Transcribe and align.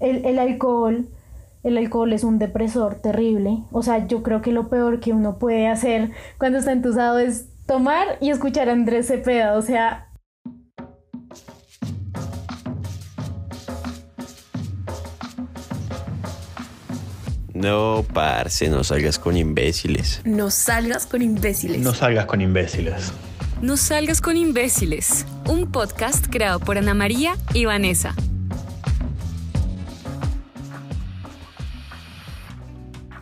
el, 0.00 0.24
el 0.24 0.38
alcohol, 0.38 1.08
el 1.62 1.78
alcohol 1.78 2.12
es 2.12 2.24
un 2.24 2.38
depresor 2.38 2.96
terrible. 2.96 3.62
O 3.70 3.82
sea, 3.82 4.06
yo 4.06 4.22
creo 4.22 4.40
que 4.42 4.52
lo 4.52 4.68
peor 4.68 5.00
que 5.00 5.12
uno 5.12 5.38
puede 5.38 5.68
hacer 5.68 6.10
cuando 6.38 6.58
está 6.58 6.72
entusado 6.72 7.18
es 7.18 7.46
tomar 7.66 8.18
y 8.20 8.30
escuchar 8.30 8.68
a 8.68 8.72
Andrés 8.72 9.06
Cepeda. 9.08 9.56
O 9.56 9.62
sea, 9.62 10.06
No, 17.52 18.06
parce, 18.14 18.70
no 18.70 18.82
salgas 18.84 19.18
con 19.18 19.36
imbéciles. 19.36 20.22
No 20.24 20.50
salgas 20.50 21.06
con 21.06 21.20
imbéciles. 21.20 21.82
No 21.82 21.92
salgas 21.92 22.24
con 22.24 22.40
imbéciles. 22.40 23.12
No 23.60 23.76
salgas 23.76 24.22
con 24.22 24.38
imbéciles. 24.38 25.26
Un 25.46 25.70
podcast 25.70 26.26
creado 26.30 26.58
por 26.60 26.78
Ana 26.78 26.94
María 26.94 27.34
y 27.52 27.66
Vanessa. 27.66 28.14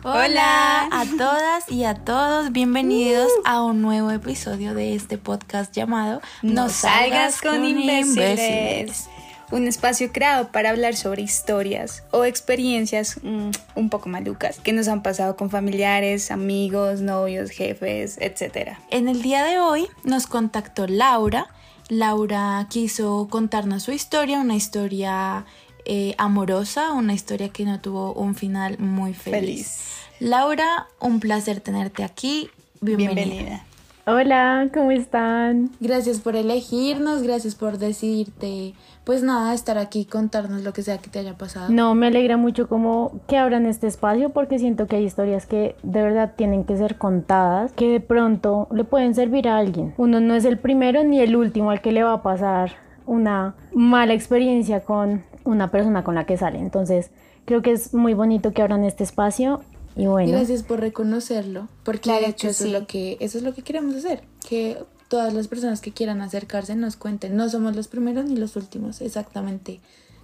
Hola 0.03 0.87
a 0.91 1.05
todas 1.17 1.69
y 1.69 1.83
a 1.83 1.93
todos, 1.93 2.53
bienvenidos 2.53 3.29
a 3.43 3.61
un 3.61 3.81
nuevo 3.81 4.11
episodio 4.11 4.73
de 4.73 4.95
este 4.95 5.17
podcast 5.17 5.75
llamado 5.75 6.21
No, 6.41 6.69
salgas 6.69 7.41
con, 7.41 7.65
imbéciles. 7.65 9.09
Un 9.51 9.67
espacio 9.67 10.13
creado 10.13 10.53
para 10.53 10.69
hablar 10.69 10.95
sobre 10.95 11.23
historias 11.23 12.03
o 12.11 12.23
experiencias 12.23 13.19
mm, 13.21 13.49
un 13.75 13.89
poco 13.89 14.07
malucas 14.07 14.59
que 14.59 14.71
nos 14.71 14.87
han 14.87 15.03
pasado 15.03 15.35
con 15.35 15.49
familiares, 15.49 16.31
amigos, 16.31 17.01
novios, 17.01 17.49
jefes, 17.49 18.17
etc. 18.21 18.77
En 18.91 19.09
el 19.09 19.21
día 19.21 19.43
de 19.43 19.59
hoy 19.59 19.89
nos 20.05 20.27
contactó 20.27 20.87
Laura. 20.87 21.47
Laura 21.89 22.65
quiso 22.69 23.27
contarnos 23.29 23.83
su 23.83 23.91
historia, 23.91 24.39
una 24.39 24.55
historia 24.55 25.45
eh, 25.91 26.13
amorosa, 26.19 26.93
una 26.93 27.15
historia 27.15 27.49
que 27.49 27.65
no 27.65 27.79
tuvo 27.79 28.13
un 28.13 28.35
final 28.35 28.77
muy 28.77 29.15
feliz. 29.15 29.39
Feliz. 29.39 29.95
Laura, 30.19 30.85
un 31.01 31.19
placer 31.19 31.61
tenerte 31.61 32.03
aquí. 32.03 32.47
Bienvenida. 32.79 33.23
Bienvenida. 33.23 33.65
hola, 34.05 34.69
¿cómo 34.71 34.91
están? 34.91 35.71
Gracias 35.79 36.19
por 36.19 36.35
elegirnos, 36.35 37.23
gracias 37.23 37.55
por 37.55 37.79
decidirte, 37.79 38.75
pues 39.03 39.23
nada, 39.23 39.51
estar 39.55 39.79
aquí 39.79 40.01
y 40.01 40.05
contarnos 40.05 40.61
lo 40.61 40.73
que 40.73 40.83
sea 40.83 40.99
que 40.99 41.09
te 41.09 41.17
haya 41.17 41.39
pasado. 41.39 41.71
No, 41.71 41.95
me 41.95 42.05
alegra 42.05 42.37
mucho 42.37 42.69
como 42.69 43.19
que 43.27 43.37
abran 43.37 43.65
este 43.65 43.87
espacio 43.87 44.29
porque 44.29 44.59
siento 44.59 44.85
que 44.85 44.97
hay 44.97 45.05
historias 45.05 45.47
que 45.47 45.75
de 45.81 46.03
verdad 46.03 46.33
tienen 46.37 46.65
que 46.65 46.77
ser 46.77 46.99
contadas, 46.99 47.71
que 47.71 47.87
de 47.93 47.99
pronto 47.99 48.67
le 48.71 48.83
pueden 48.83 49.15
servir 49.15 49.47
a 49.47 49.57
alguien. 49.57 49.95
Uno 49.97 50.19
no 50.19 50.35
es 50.35 50.45
el 50.45 50.59
primero 50.59 51.03
ni 51.03 51.19
el 51.19 51.35
último 51.35 51.71
al 51.71 51.81
que 51.81 51.91
le 51.91 52.03
va 52.03 52.13
a 52.13 52.21
pasar 52.21 52.73
una 53.07 53.55
mala 53.73 54.13
experiencia 54.13 54.81
con 54.81 55.23
una 55.43 55.71
persona 55.71 56.03
con 56.03 56.15
la 56.15 56.25
que 56.25 56.37
sale. 56.37 56.59
Entonces, 56.59 57.11
creo 57.45 57.61
que 57.61 57.71
es 57.71 57.93
muy 57.93 58.13
bonito 58.13 58.51
que 58.51 58.61
abran 58.61 58.83
este 58.83 59.03
espacio 59.03 59.61
y 59.95 60.07
bueno. 60.07 60.31
Gracias 60.31 60.63
por 60.63 60.79
reconocerlo, 60.79 61.67
porque 61.83 62.01
Claro 62.01 62.21
de 62.21 62.31
hecho 62.31 62.47
que 62.47 62.51
eso, 62.51 62.63
sí. 62.63 62.69
es 62.69 62.79
lo 62.79 62.87
que, 62.87 63.17
eso 63.19 63.37
es 63.37 63.43
lo 63.43 63.53
que 63.53 63.63
queremos 63.63 63.95
hacer, 63.95 64.23
que 64.47 64.77
todas 65.07 65.33
las 65.33 65.47
personas 65.47 65.81
que 65.81 65.91
quieran 65.91 66.21
acercarse 66.21 66.75
nos 66.75 66.95
cuenten. 66.95 67.35
No 67.35 67.49
somos 67.49 67.75
los 67.75 67.87
primeros 67.87 68.25
ni 68.25 68.37
los 68.37 68.55
últimos, 68.55 69.01
exactamente. 69.01 69.81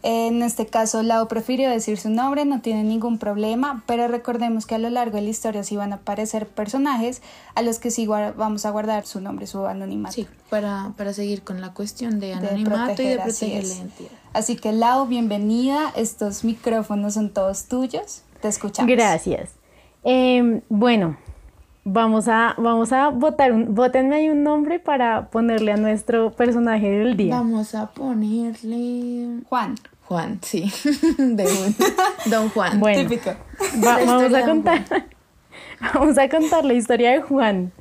En 0.07 0.43
este 0.43 0.67
caso, 0.67 1.01
Lau 1.01 1.27
prefirió 1.27 1.67
decir 1.67 1.97
su 1.97 2.11
nombre, 2.11 2.45
no 2.45 2.61
tiene 2.61 2.83
ningún 2.83 3.17
problema, 3.17 3.81
pero 3.87 4.07
recordemos 4.07 4.67
que 4.67 4.75
a 4.75 4.77
lo 4.77 4.91
largo 4.91 5.15
de 5.15 5.23
la 5.23 5.29
historia 5.29 5.63
sí 5.63 5.77
van 5.77 5.93
a 5.93 5.95
aparecer 5.95 6.45
personajes 6.47 7.23
a 7.55 7.63
los 7.63 7.79
que 7.79 7.89
sí 7.89 8.05
vamos 8.05 8.67
a 8.67 8.69
guardar 8.69 9.07
su 9.07 9.19
nombre, 9.19 9.47
su 9.47 9.65
anonimato. 9.65 10.13
Sí, 10.13 10.27
para, 10.51 10.93
para 10.95 11.11
seguir 11.11 11.41
con 11.41 11.59
la 11.59 11.73
cuestión 11.73 12.19
de 12.19 12.27
De 12.27 12.33
anonimato 12.33 13.01
y 13.01 13.07
de 13.07 13.15
proteger, 13.15 13.21
así 13.21 13.45
proteger 13.45 13.63
la 13.63 13.73
identidad. 13.73 14.11
Así 14.33 14.55
que 14.57 14.73
Lau, 14.73 15.07
bienvenida. 15.07 15.91
Estos 15.95 16.43
micrófonos 16.43 17.15
son 17.15 17.31
todos 17.31 17.65
tuyos. 17.65 18.21
Te 18.41 18.49
escuchamos. 18.49 18.91
Gracias. 18.91 19.53
Em, 20.03 20.61
bueno, 20.69 21.17
vamos 21.83 22.27
a, 22.27 22.53
vamos 22.59 22.91
a 22.91 23.09
votar 23.09 23.51
un, 23.51 23.73
votenme 23.73 24.17
ahí 24.17 24.29
un 24.29 24.43
nombre 24.43 24.79
para 24.79 25.31
ponerle 25.31 25.71
a 25.71 25.77
nuestro 25.77 26.31
personaje 26.31 26.91
del 26.91 27.17
día. 27.17 27.35
Vamos 27.35 27.73
a 27.73 27.87
ponerle 27.87 29.41
Juan. 29.49 29.73
Juan, 30.07 30.39
sí, 30.41 30.71
de 31.17 31.43
un- 31.45 31.75
Don 32.31 32.49
Juan. 32.49 32.79
Bueno, 32.79 33.09
Típico. 33.09 33.31
va- 33.83 33.99
vamos 34.05 34.33
a 34.33 34.45
contar, 34.45 34.81
vamos 35.93 36.17
a 36.17 36.29
contar 36.29 36.65
la 36.65 36.73
historia 36.73 37.11
de 37.11 37.21
Juan. 37.21 37.71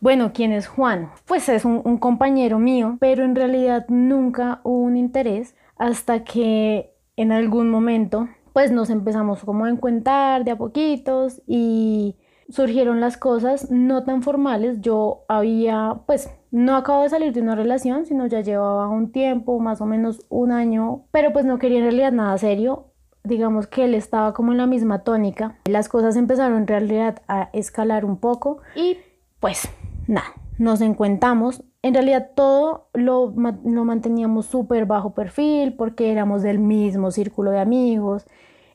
Bueno, 0.00 0.32
¿quién 0.34 0.52
es 0.52 0.66
Juan? 0.66 1.10
Pues 1.26 1.48
es 1.48 1.64
un, 1.64 1.80
un 1.84 1.98
compañero 1.98 2.58
mío, 2.58 2.96
pero 3.00 3.24
en 3.24 3.36
realidad 3.36 3.84
nunca 3.88 4.60
hubo 4.64 4.78
un 4.82 4.96
interés 4.96 5.54
hasta 5.78 6.24
que 6.24 6.90
en 7.16 7.30
algún 7.30 7.70
momento 7.70 8.28
pues 8.52 8.70
nos 8.72 8.90
empezamos 8.90 9.44
como 9.44 9.64
a 9.64 9.70
encuentrar 9.70 10.44
de 10.44 10.50
a 10.50 10.56
poquitos 10.56 11.40
y 11.46 12.16
surgieron 12.50 13.00
las 13.00 13.16
cosas 13.16 13.70
no 13.70 14.02
tan 14.04 14.22
formales. 14.22 14.80
Yo 14.80 15.24
había, 15.28 15.94
pues 16.06 16.28
no 16.52 16.76
acabo 16.76 17.02
de 17.02 17.08
salir 17.08 17.32
de 17.32 17.40
una 17.40 17.56
relación, 17.56 18.04
sino 18.04 18.26
ya 18.26 18.42
llevaba 18.42 18.86
un 18.88 19.10
tiempo, 19.10 19.58
más 19.58 19.80
o 19.80 19.86
menos 19.86 20.24
un 20.28 20.52
año, 20.52 21.06
pero 21.10 21.32
pues 21.32 21.46
no 21.46 21.58
quería 21.58 21.78
en 21.78 21.84
realidad 21.84 22.12
nada 22.12 22.36
serio. 22.36 22.92
Digamos 23.24 23.66
que 23.66 23.84
él 23.84 23.94
estaba 23.94 24.34
como 24.34 24.52
en 24.52 24.58
la 24.58 24.66
misma 24.66 25.02
tónica. 25.02 25.56
Las 25.64 25.88
cosas 25.88 26.14
empezaron 26.14 26.58
en 26.58 26.66
realidad 26.66 27.22
a 27.26 27.48
escalar 27.54 28.04
un 28.04 28.18
poco 28.18 28.58
y 28.76 28.98
pues 29.40 29.70
nada, 30.06 30.26
nos 30.58 30.82
encontramos. 30.82 31.64
En 31.80 31.94
realidad 31.94 32.32
todo 32.36 32.88
lo, 32.92 33.32
lo 33.34 33.84
manteníamos 33.84 34.44
súper 34.44 34.84
bajo 34.84 35.14
perfil 35.14 35.72
porque 35.72 36.12
éramos 36.12 36.42
del 36.42 36.58
mismo 36.58 37.12
círculo 37.12 37.50
de 37.50 37.60
amigos. 37.60 38.26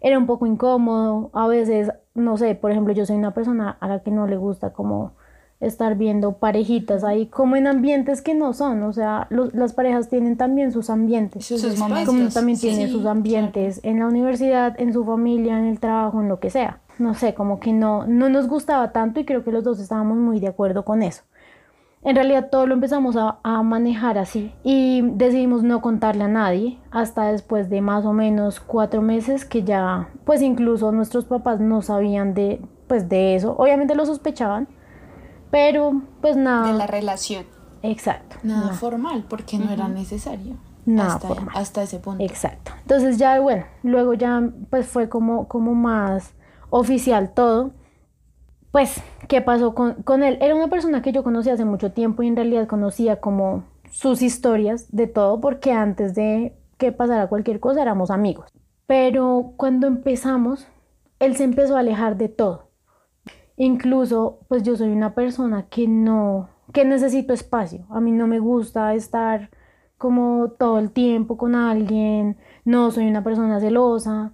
Era 0.02 0.18
un 0.18 0.26
poco 0.26 0.48
incómodo. 0.48 1.30
A 1.34 1.48
veces, 1.48 1.92
no 2.16 2.38
sé, 2.38 2.56
por 2.56 2.72
ejemplo, 2.72 2.94
yo 2.94 3.06
soy 3.06 3.18
una 3.18 3.36
persona 3.36 3.78
a 3.80 3.88
la 3.88 4.02
que 4.02 4.10
no 4.10 4.26
le 4.26 4.38
gusta 4.38 4.74
como 4.74 5.14
estar 5.60 5.96
viendo 5.96 6.34
parejitas 6.34 7.04
ahí 7.04 7.26
como 7.28 7.56
en 7.56 7.66
ambientes 7.68 8.22
que 8.22 8.36
no 8.36 8.54
son. 8.54 8.84
O 8.84 8.94
sea, 8.94 9.28
los- 9.30 9.54
las 9.56 9.74
parejas 9.74 10.08
tienen 10.10 10.38
también 10.38 10.72
sus 10.72 10.90
ambientes. 10.90 11.46
Sus 11.46 11.62
Sus 11.62 11.78
momentos. 11.80 12.00
espacios. 12.02 12.18
Como 12.26 12.30
también 12.34 12.58
Sí, 12.58 12.68
tiene 12.70 12.92
sus 12.92 13.06
ambientes 13.06 13.80
en 13.84 14.00
la 14.00 14.08
universidad, 14.08 14.80
en 14.80 14.94
su 14.94 15.04
familia, 15.04 15.58
en 15.60 15.66
el 15.66 15.80
trabajo, 15.80 16.22
en 16.22 16.30
lo 16.30 16.40
que 16.40 16.50
sea. 16.50 16.80
No 17.00 17.14
sé, 17.14 17.34
como 17.34 17.60
que 17.60 17.74
no, 17.74 18.06
no 18.08 18.30
nos 18.30 18.48
gustaba 18.48 18.92
tanto 18.92 19.20
y 19.20 19.26
creo 19.26 19.44
que 19.44 19.52
los 19.52 19.64
dos 19.64 19.80
estábamos 19.80 20.18
muy 20.18 20.40
de 20.40 20.48
acuerdo 20.48 20.84
con 20.86 21.02
eso. 21.04 21.24
En 22.04 22.16
realidad 22.16 22.50
todo 22.52 22.68
lo 22.68 22.74
empezamos 22.76 23.18
a, 23.18 23.40
a 23.44 23.64
manejar 23.64 24.18
así 24.18 24.54
y 24.64 25.02
decidimos 25.02 25.64
no 25.64 25.82
contarle 25.82 26.24
a 26.24 26.28
nadie 26.28 26.78
hasta 26.92 27.26
después 27.32 27.70
de 27.70 27.82
más 27.82 28.06
o 28.06 28.14
menos 28.14 28.60
cuatro 28.60 29.02
meses 29.02 29.44
que 29.46 29.64
ya, 29.64 30.08
pues 30.24 30.42
incluso 30.42 30.92
nuestros 30.92 31.26
papás 31.26 31.60
no 31.60 31.82
sabían 31.82 32.34
de, 32.34 32.62
pues 32.88 33.10
de 33.10 33.36
eso. 33.36 33.56
Obviamente 33.58 33.94
lo 33.96 34.06
sospechaban, 34.06 34.68
pero 35.52 36.02
pues 36.22 36.36
nada. 36.36 36.72
De 36.72 36.78
la 36.78 36.88
relación. 36.88 37.46
Exacto. 37.84 38.38
Nada 38.44 38.68
no. 38.68 38.74
formal, 38.74 39.26
porque 39.28 39.58
no 39.58 39.72
era 39.72 39.88
necesario. 39.88 40.56
Nada 40.86 41.16
hasta, 41.16 41.28
formal. 41.28 41.56
hasta 41.56 41.84
ese 41.84 42.00
punto. 42.00 42.24
Exacto. 42.24 42.72
Entonces 42.82 43.18
ya, 43.18 43.40
bueno, 43.40 43.66
luego 43.84 44.14
ya 44.14 44.42
pues 44.70 44.88
fue 44.88 45.10
como, 45.10 45.48
como 45.48 45.76
más 45.76 46.34
oficial 46.70 47.34
todo. 47.34 47.72
Pues, 48.72 49.02
¿qué 49.28 49.42
pasó 49.42 49.74
con, 49.74 50.04
con 50.04 50.24
él? 50.24 50.38
Era 50.42 50.56
una 50.56 50.68
persona 50.68 51.02
que 51.02 51.12
yo 51.12 51.24
conocía 51.24 51.54
hace 51.54 51.66
mucho 51.66 51.92
tiempo 51.92 52.24
y 52.24 52.28
en 52.28 52.36
realidad 52.36 52.68
conocía 52.68 53.20
como 53.20 53.64
sus 53.92 54.22
historias 54.22 54.86
de 54.92 55.08
todo 55.08 55.40
porque 55.40 55.72
antes 55.72 56.14
de 56.14 56.56
que 56.78 56.92
pasara 56.92 57.28
cualquier 57.28 57.60
cosa 57.60 57.82
éramos 57.82 58.12
amigos. 58.12 58.52
Pero 58.86 59.54
cuando 59.58 59.88
empezamos, 59.88 60.68
él 61.20 61.36
se 61.36 61.44
empezó 61.44 61.76
a 61.76 61.80
alejar 61.80 62.18
de 62.18 62.30
todo. 62.30 62.67
Incluso, 63.58 64.40
pues 64.48 64.64
yo 64.64 64.76
soy 64.78 64.90
una 64.90 65.16
persona 65.16 65.68
que 65.70 65.88
no, 65.88 66.50
que 66.74 66.86
necesito 66.86 67.34
espacio. 67.34 67.86
A 67.90 68.00
mí 68.00 68.12
no 68.12 68.28
me 68.28 68.40
gusta 68.40 68.94
estar 68.94 69.50
como 69.98 70.52
todo 70.52 70.80
el 70.80 70.92
tiempo 70.92 71.38
con 71.38 71.56
alguien, 71.56 72.38
no 72.66 72.92
soy 72.92 73.08
una 73.08 73.24
persona 73.24 73.60
celosa. 73.60 74.32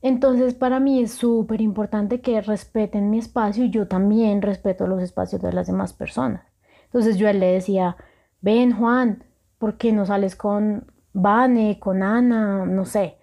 Entonces 0.00 0.54
para 0.54 0.80
mí 0.80 1.02
es 1.02 1.12
súper 1.12 1.60
importante 1.60 2.20
que 2.20 2.40
respeten 2.40 3.10
mi 3.10 3.18
espacio 3.18 3.64
y 3.64 3.70
yo 3.70 3.86
también 3.88 4.42
respeto 4.42 4.86
los 4.86 5.02
espacios 5.02 5.42
de 5.42 5.52
las 5.52 5.66
demás 5.66 5.92
personas. 5.92 6.42
Entonces 6.86 7.16
yo 7.18 7.30
le 7.32 7.52
decía, 7.52 7.96
ven 8.40 8.72
Juan, 8.72 9.24
¿por 9.58 9.76
qué 9.76 9.92
no 9.92 10.06
sales 10.06 10.36
con 10.36 10.92
Vane, 11.12 11.78
con 11.80 12.02
Ana? 12.02 12.64
No 12.66 12.84
sé, 12.84 13.18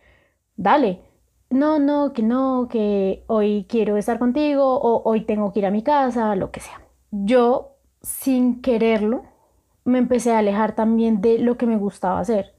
dale. 0.55 1.10
No, 1.51 1.79
no, 1.79 2.13
que 2.13 2.23
no, 2.23 2.67
que 2.69 3.23
hoy 3.27 3.65
quiero 3.67 3.97
estar 3.97 4.19
contigo 4.19 4.63
o 4.79 5.03
hoy 5.03 5.25
tengo 5.25 5.51
que 5.51 5.59
ir 5.59 5.65
a 5.65 5.71
mi 5.71 5.83
casa, 5.83 6.33
lo 6.35 6.49
que 6.49 6.61
sea. 6.61 6.81
Yo, 7.11 7.75
sin 8.01 8.61
quererlo, 8.61 9.23
me 9.83 9.97
empecé 9.97 10.31
a 10.31 10.39
alejar 10.39 10.75
también 10.75 11.19
de 11.21 11.39
lo 11.39 11.57
que 11.57 11.67
me 11.67 11.77
gustaba 11.77 12.19
hacer, 12.21 12.53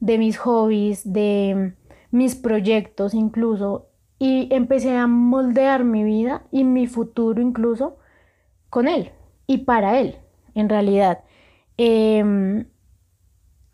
de 0.00 0.18
mis 0.18 0.38
hobbies, 0.38 1.12
de 1.12 1.74
mis 2.10 2.34
proyectos 2.34 3.14
incluso, 3.14 3.86
y 4.18 4.48
empecé 4.52 4.96
a 4.96 5.06
moldear 5.06 5.84
mi 5.84 6.02
vida 6.02 6.42
y 6.50 6.64
mi 6.64 6.88
futuro 6.88 7.40
incluso 7.40 7.98
con 8.70 8.88
él 8.88 9.12
y 9.46 9.58
para 9.58 10.00
él, 10.00 10.16
en 10.54 10.68
realidad. 10.68 11.24
Em, 11.76 12.66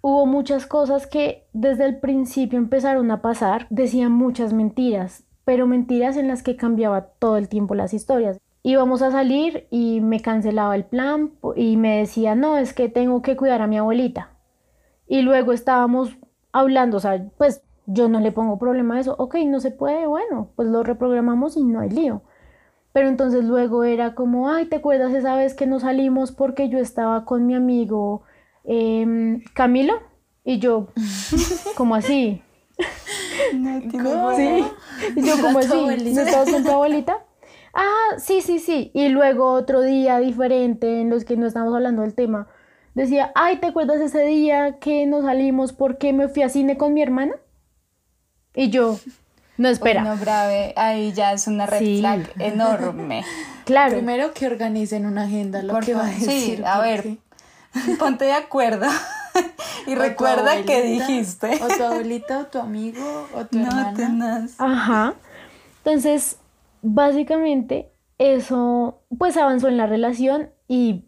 hubo 0.01 0.27
muchas 0.27 0.67
cosas 0.67 1.07
que 1.07 1.47
desde 1.53 1.85
el 1.85 1.99
principio 1.99 2.59
empezaron 2.59 3.11
a 3.11 3.23
pasar, 3.23 3.67
decían 3.71 4.13
muchas 4.13 4.53
mentiras, 4.53 5.25
pero 5.45 5.67
mentiras 5.67 6.17
en 6.17 6.29
las 6.29 6.43
que 6.43 6.57
cambiaba 6.57 7.07
todo 7.19 7.37
el 7.37 7.49
tiempo 7.49 7.75
las 7.75 7.95
historias. 7.95 8.39
Íbamos 8.63 9.03
a 9.03 9.11
salir 9.11 9.67
y 9.71 10.01
me 10.01 10.21
cancelaba 10.21 10.77
el 10.77 10.85
plan 10.85 11.33
y 11.57 11.77
me 11.77 11.99
decía, 11.99 12.35
no, 12.35 12.59
es 12.59 12.75
que 12.75 12.89
tengo 12.89 13.23
que 13.23 13.37
cuidar 13.37 13.63
a 13.63 13.67
mi 13.67 13.79
abuelita. 13.79 14.31
Y 15.07 15.23
luego 15.23 15.53
estábamos 15.53 16.19
hablando, 16.53 16.99
o 16.99 17.01
sea, 17.01 17.25
pues 17.39 17.63
yo 17.87 18.09
no 18.09 18.21
le 18.21 18.33
pongo 18.33 18.59
problema 18.59 18.97
a 18.97 19.01
eso, 19.01 19.15
ok, 19.19 19.37
no 19.47 19.61
se 19.61 19.71
puede, 19.71 20.07
bueno, 20.07 20.51
pues 20.55 20.69
lo 20.69 20.83
reprogramamos 20.83 21.57
y 21.57 21.65
no 21.65 21.81
hay 21.81 21.91
lío. 21.91 22.23
Pero 22.93 23.09
entonces 23.09 23.45
luego 23.45 23.85
era 23.85 24.15
como, 24.15 24.51
ay, 24.51 24.67
¿te 24.67 24.77
acuerdas 24.77 25.15
esa 25.15 25.37
vez 25.37 25.55
que 25.55 25.67
nos 25.67 25.83
salimos 25.83 26.33
porque 26.33 26.69
yo 26.69 26.79
estaba 26.79 27.25
con 27.25 27.47
mi 27.47 27.55
amigo 27.55 28.23
em, 28.69 29.43
Camilo? 29.55 29.95
Y 30.45 30.59
yo, 30.61 30.89
como 31.77 31.95
así. 31.97 32.43
¿Cómo? 33.91 34.35
Sí. 34.37 34.65
Y 35.17 35.23
yo 35.27 35.41
como 35.41 35.59
¿Era 35.61 35.69
tu 35.69 35.75
así, 35.75 35.81
abuelita? 35.81 36.21
¿no 36.23 36.27
estabas 36.27 36.51
con 36.51 36.63
tu 36.65 36.71
abuelita? 36.71 37.19
Ah, 37.75 38.17
sí, 38.19 38.41
sí, 38.41 38.59
sí. 38.59 38.91
Y 38.95 39.09
luego 39.09 39.53
otro 39.53 39.81
día 39.83 40.19
diferente 40.19 41.01
en 41.01 41.11
los 41.11 41.25
que 41.25 41.37
no 41.37 41.47
estamos 41.47 41.75
hablando 41.75 42.03
del 42.03 42.15
tema. 42.15 42.49
Decía, 42.95 43.31
ay, 43.35 43.59
¿te 43.59 43.67
acuerdas 43.69 44.01
ese 44.01 44.25
día 44.25 44.79
que 44.81 45.07
nos 45.07 45.25
salimos 45.25 45.73
porque 45.73 46.13
me 46.13 46.29
fui 46.29 46.43
a 46.43 46.49
cine 46.49 46.77
con 46.77 46.95
mi 46.95 47.03
hermana? 47.03 47.35
Y 48.55 48.71
yo, 48.71 48.99
no, 49.57 49.69
espera. 49.69 50.03
Uy, 50.03 50.09
no, 50.09 50.17
grave, 50.19 50.73
ahí 50.77 51.13
ya 51.13 51.33
es 51.33 51.47
una 51.47 51.67
red 51.67 51.79
Sí. 51.79 51.99
flag 52.01 52.23
enorme. 52.39 53.25
Claro. 53.65 53.93
Primero 53.97 54.33
que 54.33 54.47
organicen 54.47 55.07
una 55.07 55.25
agenda, 55.25 55.63
lo 55.63 55.75
Por 55.75 55.85
que 55.85 55.95
va 55.95 56.01
a 56.01 56.11
favor, 56.11 56.19
sí, 56.21 56.27
decir. 56.51 56.65
a 56.67 56.81
ver, 56.81 57.19
Ponte 57.99 58.25
de 58.27 58.33
acuerdo 58.33 58.87
y 59.87 59.95
o 59.95 59.99
recuerda 59.99 60.63
que 60.65 60.83
dijiste. 60.83 61.61
O 61.63 61.69
tu 61.69 61.83
abuelita, 61.85 62.41
o 62.41 62.47
tu 62.47 62.59
amigo, 62.59 63.27
o 63.35 63.45
tu 63.47 63.59
No 63.59 63.67
hermana. 63.67 63.95
tenaz. 63.95 64.55
Ajá. 64.59 65.15
Entonces, 65.85 66.39
básicamente, 66.83 67.93
eso 68.19 69.03
pues 69.17 69.37
avanzó 69.37 69.69
en 69.69 69.77
la 69.77 69.87
relación 69.87 70.51
y 70.67 71.05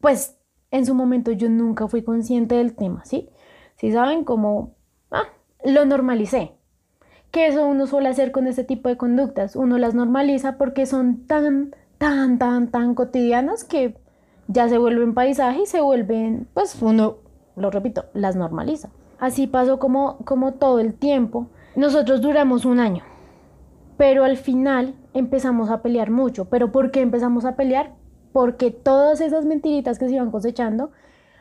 pues 0.00 0.36
en 0.70 0.84
su 0.86 0.94
momento 0.94 1.32
yo 1.32 1.48
nunca 1.48 1.88
fui 1.88 2.02
consciente 2.02 2.56
del 2.56 2.74
tema, 2.74 3.04
¿sí? 3.04 3.30
Si 3.76 3.92
saben 3.92 4.24
cómo, 4.24 4.74
ah, 5.10 5.24
lo 5.64 5.84
normalicé. 5.84 6.52
Que 7.30 7.48
eso 7.48 7.66
uno 7.66 7.86
suele 7.86 8.08
hacer 8.08 8.30
con 8.30 8.46
este 8.46 8.62
tipo 8.62 8.88
de 8.88 8.96
conductas. 8.96 9.56
Uno 9.56 9.78
las 9.78 9.94
normaliza 9.94 10.56
porque 10.58 10.86
son 10.86 11.26
tan, 11.26 11.74
tan, 11.98 12.38
tan, 12.38 12.70
tan 12.70 12.94
cotidianas 12.94 13.64
que 13.64 13.96
ya 14.48 14.68
se 14.68 14.78
vuelven 14.78 15.14
paisaje 15.14 15.62
y 15.62 15.66
se 15.66 15.80
vuelven, 15.80 16.48
pues 16.54 16.80
uno, 16.80 17.16
lo 17.56 17.70
repito, 17.70 18.04
las 18.12 18.36
normaliza. 18.36 18.90
Así 19.18 19.46
pasó 19.46 19.78
como, 19.78 20.18
como 20.18 20.54
todo 20.54 20.80
el 20.80 20.94
tiempo. 20.94 21.46
Nosotros 21.76 22.20
duramos 22.20 22.64
un 22.64 22.80
año, 22.80 23.04
pero 23.96 24.24
al 24.24 24.36
final 24.36 24.94
empezamos 25.12 25.70
a 25.70 25.82
pelear 25.82 26.10
mucho. 26.10 26.46
¿Pero 26.46 26.72
por 26.72 26.90
qué 26.90 27.00
empezamos 27.00 27.44
a 27.44 27.56
pelear? 27.56 27.94
Porque 28.32 28.70
todas 28.70 29.20
esas 29.20 29.44
mentiritas 29.44 29.98
que 29.98 30.08
se 30.08 30.14
iban 30.14 30.30
cosechando, 30.30 30.90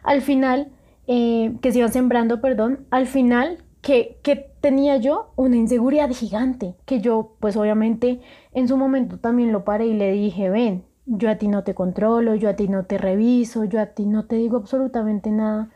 al 0.03 0.21
final, 0.21 0.71
eh, 1.07 1.55
que 1.61 1.71
se 1.71 1.79
iban 1.79 1.91
sembrando, 1.91 2.41
perdón, 2.41 2.85
al 2.89 3.07
final 3.07 3.63
que, 3.81 4.17
que 4.23 4.35
tenía 4.61 4.97
yo 4.97 5.33
una 5.35 5.57
inseguridad 5.57 6.09
gigante, 6.11 6.75
que 6.85 7.01
yo 7.01 7.35
pues 7.39 7.57
obviamente 7.57 8.21
en 8.53 8.67
su 8.67 8.77
momento 8.77 9.17
también 9.19 9.51
lo 9.51 9.65
paré 9.65 9.88
y 9.88 9.94
le 9.94 10.11
dije, 10.11 10.50
ven, 10.50 10.85
yo 11.05 11.29
a 11.29 11.35
ti 11.38 11.47
no 11.47 11.63
te 11.63 11.73
controlo, 11.75 12.35
yo 12.35 12.50
a 12.50 12.55
ti 12.55 12.67
no 12.67 12.85
te 12.85 12.97
reviso, 12.97 13.63
yo 13.65 13.79
a 13.81 13.88
ti 13.88 14.05
no 14.05 14.25
te 14.25 14.35
digo 14.38 14.57
absolutamente 14.57 15.31
nada. 15.31 15.69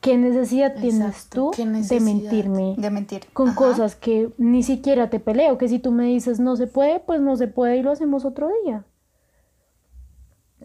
¿Qué 0.00 0.16
necesidad 0.16 0.74
tienes 0.80 1.28
tú 1.28 1.50
¿qué 1.50 1.66
de 1.66 2.00
mentirme? 2.00 2.74
De 2.78 2.90
mentir. 2.90 3.26
con 3.32 3.48
Ajá. 3.50 3.56
cosas 3.56 3.96
que 3.96 4.32
ni 4.38 4.62
siquiera 4.62 5.10
te 5.10 5.20
peleo, 5.20 5.58
que 5.58 5.68
si 5.68 5.78
tú 5.78 5.92
me 5.92 6.06
dices 6.06 6.40
no 6.40 6.56
se 6.56 6.66
puede, 6.66 7.00
pues 7.00 7.20
no 7.20 7.36
se 7.36 7.48
puede 7.48 7.76
y 7.78 7.82
lo 7.82 7.90
hacemos 7.92 8.24
otro 8.24 8.48
día. 8.64 8.84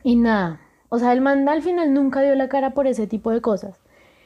Y 0.04 0.16
nada, 0.16 0.62
o 0.90 1.00
sea, 1.00 1.12
el 1.14 1.22
man 1.22 1.48
al 1.50 1.62
final 1.62 1.94
nunca 1.94 2.22
dio 2.22 2.36
la 2.36 2.48
cara 2.50 2.74
por 2.74 2.88
ese 2.88 3.08
tipo 3.08 3.32
de 3.32 3.42
cosas. 3.42 3.76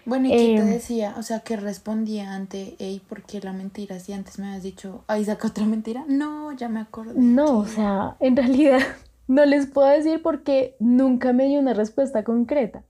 Bueno, 0.05 0.27
¿y 0.27 0.31
qué 0.31 0.37
Em, 0.37 0.55
te 0.57 0.63
decía? 0.63 1.15
O 1.17 1.23
sea, 1.23 1.41
que 1.41 1.55
respondía 1.55 2.33
ante, 2.33 2.75
hey, 2.79 3.01
¿por 3.07 3.23
qué 3.23 3.39
la 3.41 3.53
mentira? 3.53 3.99
Si 3.99 4.11
antes 4.13 4.39
me 4.39 4.47
habías 4.47 4.63
dicho, 4.63 5.03
ahí 5.07 5.23
saca 5.25 5.47
otra 5.47 5.65
mentira. 5.65 6.03
No, 6.07 6.51
ya 6.53 6.67
me 6.69 6.79
acordé. 6.79 7.13
No, 7.15 7.59
o 7.59 7.65
sea, 7.65 8.15
en 8.19 8.35
realidad 8.35 8.79
no 9.29 9.45
les 9.45 9.67
puedo 9.67 9.87
decir 9.87 10.21
porque 10.21 10.75
nunca 10.79 11.31
me 11.31 11.45
dio 11.47 11.59
una 11.61 11.73
respuesta 11.73 12.23
concreta. 12.25 12.83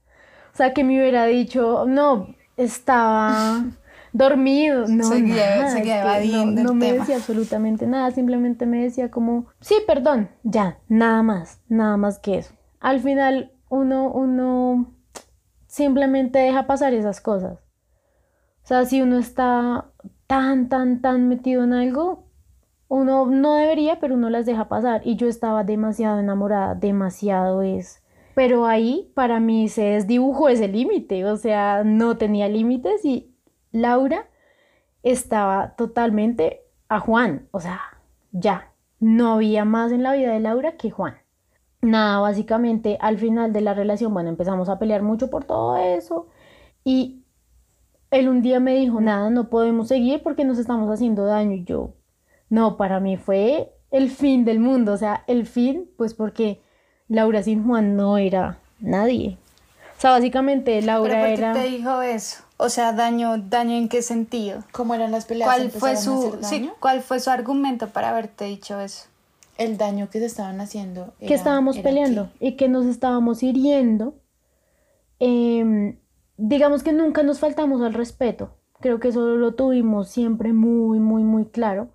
O 0.54 0.58
sea, 0.58 0.74
que 0.74 0.84
me 0.84 0.98
hubiera 1.00 1.26
dicho, 1.26 1.86
no, 1.88 2.34
estaba 2.58 3.66
dormido, 4.14 4.88
no, 4.88 5.04
Seguía- 5.04 5.58
nada, 5.58 5.70
seguía 5.70 6.02
evadiendo 6.02 6.64
no, 6.64 6.64
no 6.64 6.72
el 6.72 6.78
me 6.80 6.86
tema. 6.88 7.00
decía 7.02 7.18
absolutamente 7.18 7.86
nada, 7.86 8.10
simplemente 8.12 8.66
me 8.66 8.82
decía 8.82 9.12
como, 9.12 9.46
sí, 9.62 9.76
perdón, 9.86 10.30
ya, 10.44 10.80
nada 10.88 11.22
más, 11.22 11.62
nada 11.70 11.98
más 11.98 12.18
que 12.20 12.40
eso. 12.40 12.54
Al 12.80 13.00
final 13.02 13.52
uno, 13.70 14.12
uno 14.12 14.94
simplemente 15.68 16.40
deja 16.40 16.66
pasar 16.66 16.94
esas 16.94 17.22
cosas. 17.22 17.60
O 18.64 18.68
sea, 18.70 18.86
si 18.86 19.02
uno 19.02 19.18
está 19.18 19.86
tan, 20.28 20.70
tan, 20.70 21.02
tan 21.02 21.28
metido 21.28 21.64
en 21.64 21.74
algo, 21.74 22.29
uno 22.90 23.28
no 23.28 23.56
debería, 23.56 24.00
pero 24.02 24.16
uno 24.16 24.30
las 24.30 24.46
deja 24.46 24.68
pasar. 24.68 25.02
Y 25.06 25.16
yo 25.16 25.28
estaba 25.28 25.64
demasiado 25.64 26.20
enamorada, 26.20 26.76
demasiado 26.76 27.62
es. 27.62 28.04
Pero 28.36 28.66
ahí 28.66 29.12
para 29.16 29.40
mí 29.40 29.70
se 29.70 29.84
desdibujó 29.84 30.50
ese 30.50 30.68
límite, 30.68 31.26
o 31.26 31.38
sea, 31.38 31.84
no 31.84 32.18
tenía 32.18 32.48
límites 32.48 33.06
y 33.06 33.36
Laura 33.72 34.28
estaba 35.04 35.76
totalmente 35.76 36.62
a 36.88 37.00
Juan, 37.00 37.48
o 37.52 37.60
sea, 37.60 37.82
ya, 38.32 38.74
no 39.00 39.34
había 39.34 39.66
más 39.66 39.92
en 39.92 40.04
la 40.04 40.14
vida 40.14 40.32
de 40.32 40.40
Laura 40.40 40.78
que 40.78 40.90
Juan. 40.90 41.16
Nada, 41.82 42.20
básicamente 42.20 42.98
al 43.02 43.18
final 43.18 43.54
de 43.54 43.62
la 43.62 43.74
relación, 43.74 44.14
bueno, 44.14 44.30
empezamos 44.30 44.70
a 44.70 44.80
pelear 44.80 45.02
mucho 45.02 45.30
por 45.30 45.46
todo 45.46 45.78
eso 45.78 46.28
y 46.84 47.24
él 48.12 48.30
un 48.30 48.42
día 48.42 48.60
me 48.60 48.76
dijo, 48.76 49.02
nada, 49.02 49.30
no 49.30 49.50
podemos 49.50 49.88
seguir 49.90 50.24
porque 50.24 50.46
nos 50.46 50.58
estamos 50.60 50.90
haciendo 50.90 51.26
daño 51.26 51.54
y 51.54 51.64
yo, 51.64 51.94
no, 52.50 52.78
para 52.78 53.00
mí 53.00 53.18
fue 53.18 53.72
el 53.92 54.10
fin 54.10 54.46
del 54.46 54.60
mundo, 54.60 54.94
o 54.94 54.98
sea, 54.98 55.24
el 55.28 55.46
fin, 55.46 55.90
pues 55.98 56.14
porque 56.14 56.62
Laura 57.08 57.42
sin 57.44 57.66
Juan 57.66 57.96
no 57.96 58.18
era 58.18 58.60
nadie. 58.80 59.38
O 59.98 60.02
sea, 60.02 60.12
básicamente 60.12 60.76
¿Pero 60.76 60.86
Laura 60.86 61.20
por 61.20 61.28
qué 61.28 61.34
era... 61.34 61.54
te 61.54 61.64
dijo 61.64 62.02
eso? 62.02 62.44
O 62.58 62.70
sea, 62.70 62.94
daño, 62.94 63.38
daño 63.38 63.76
en 63.76 63.90
qué 63.90 64.02
sentido? 64.02 64.64
¿Cómo 64.72 64.94
eran 64.94 65.12
las 65.12 65.26
peleas? 65.26 65.48
¿Cuál 65.48 65.72
fue 65.72 65.92
¿Empezaron 65.92 66.18
a 66.18 66.42
su, 66.42 66.48
sí, 66.48 66.70
cuál 66.80 67.02
fue 67.02 67.20
su 67.20 67.30
argumento 67.30 67.88
para 67.90 68.10
haberte 68.10 68.46
dicho 68.46 68.80
eso? 68.80 69.08
El 69.58 69.78
daño 69.78 70.10
que 70.10 70.20
se 70.20 70.26
estaban 70.26 70.62
haciendo. 70.62 71.14
que 71.20 71.26
era- 71.28 71.36
estábamos 71.36 71.76
era 71.78 71.84
peleando 71.84 72.30
y 72.40 72.56
que 72.56 72.70
nos 72.70 72.86
estábamos 72.86 73.44
hiriendo. 73.44 74.14
Em, 75.20 75.98
digamos 76.38 76.84
que 76.84 76.94
nunca 76.94 77.24
nos 77.24 77.40
faltamos 77.40 77.82
al 77.82 77.94
respeto. 77.94 78.56
Creo 78.80 79.00
que 79.00 79.10
eso 79.10 79.22
lo 79.36 79.56
tuvimos 79.56 80.08
siempre 80.10 80.54
muy, 80.54 81.00
muy, 81.00 81.24
muy 81.24 81.46
claro. 81.46 81.90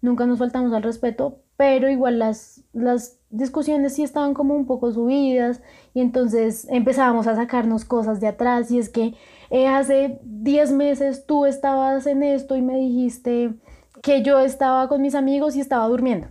Nunca 0.00 0.26
nos 0.26 0.38
faltamos 0.38 0.72
al 0.72 0.82
respeto, 0.82 1.40
pero 1.56 1.90
igual 1.90 2.18
las, 2.18 2.62
las 2.72 3.18
discusiones 3.30 3.94
sí 3.94 4.04
estaban 4.04 4.32
como 4.32 4.54
un 4.54 4.66
poco 4.66 4.92
subidas 4.92 5.60
y 5.92 6.00
entonces 6.00 6.66
empezábamos 6.70 7.26
a 7.26 7.34
sacarnos 7.34 7.84
cosas 7.84 8.20
de 8.20 8.28
atrás 8.28 8.70
y 8.70 8.78
es 8.78 8.88
que 8.88 9.14
eh, 9.50 9.66
hace 9.66 10.20
10 10.22 10.72
meses 10.72 11.26
tú 11.26 11.46
estabas 11.46 12.06
en 12.06 12.22
esto 12.22 12.56
y 12.56 12.62
me 12.62 12.76
dijiste 12.76 13.54
que 14.02 14.22
yo 14.22 14.38
estaba 14.38 14.88
con 14.88 15.02
mis 15.02 15.14
amigos 15.14 15.56
y 15.56 15.60
estaba 15.60 15.88
durmiendo. 15.88 16.28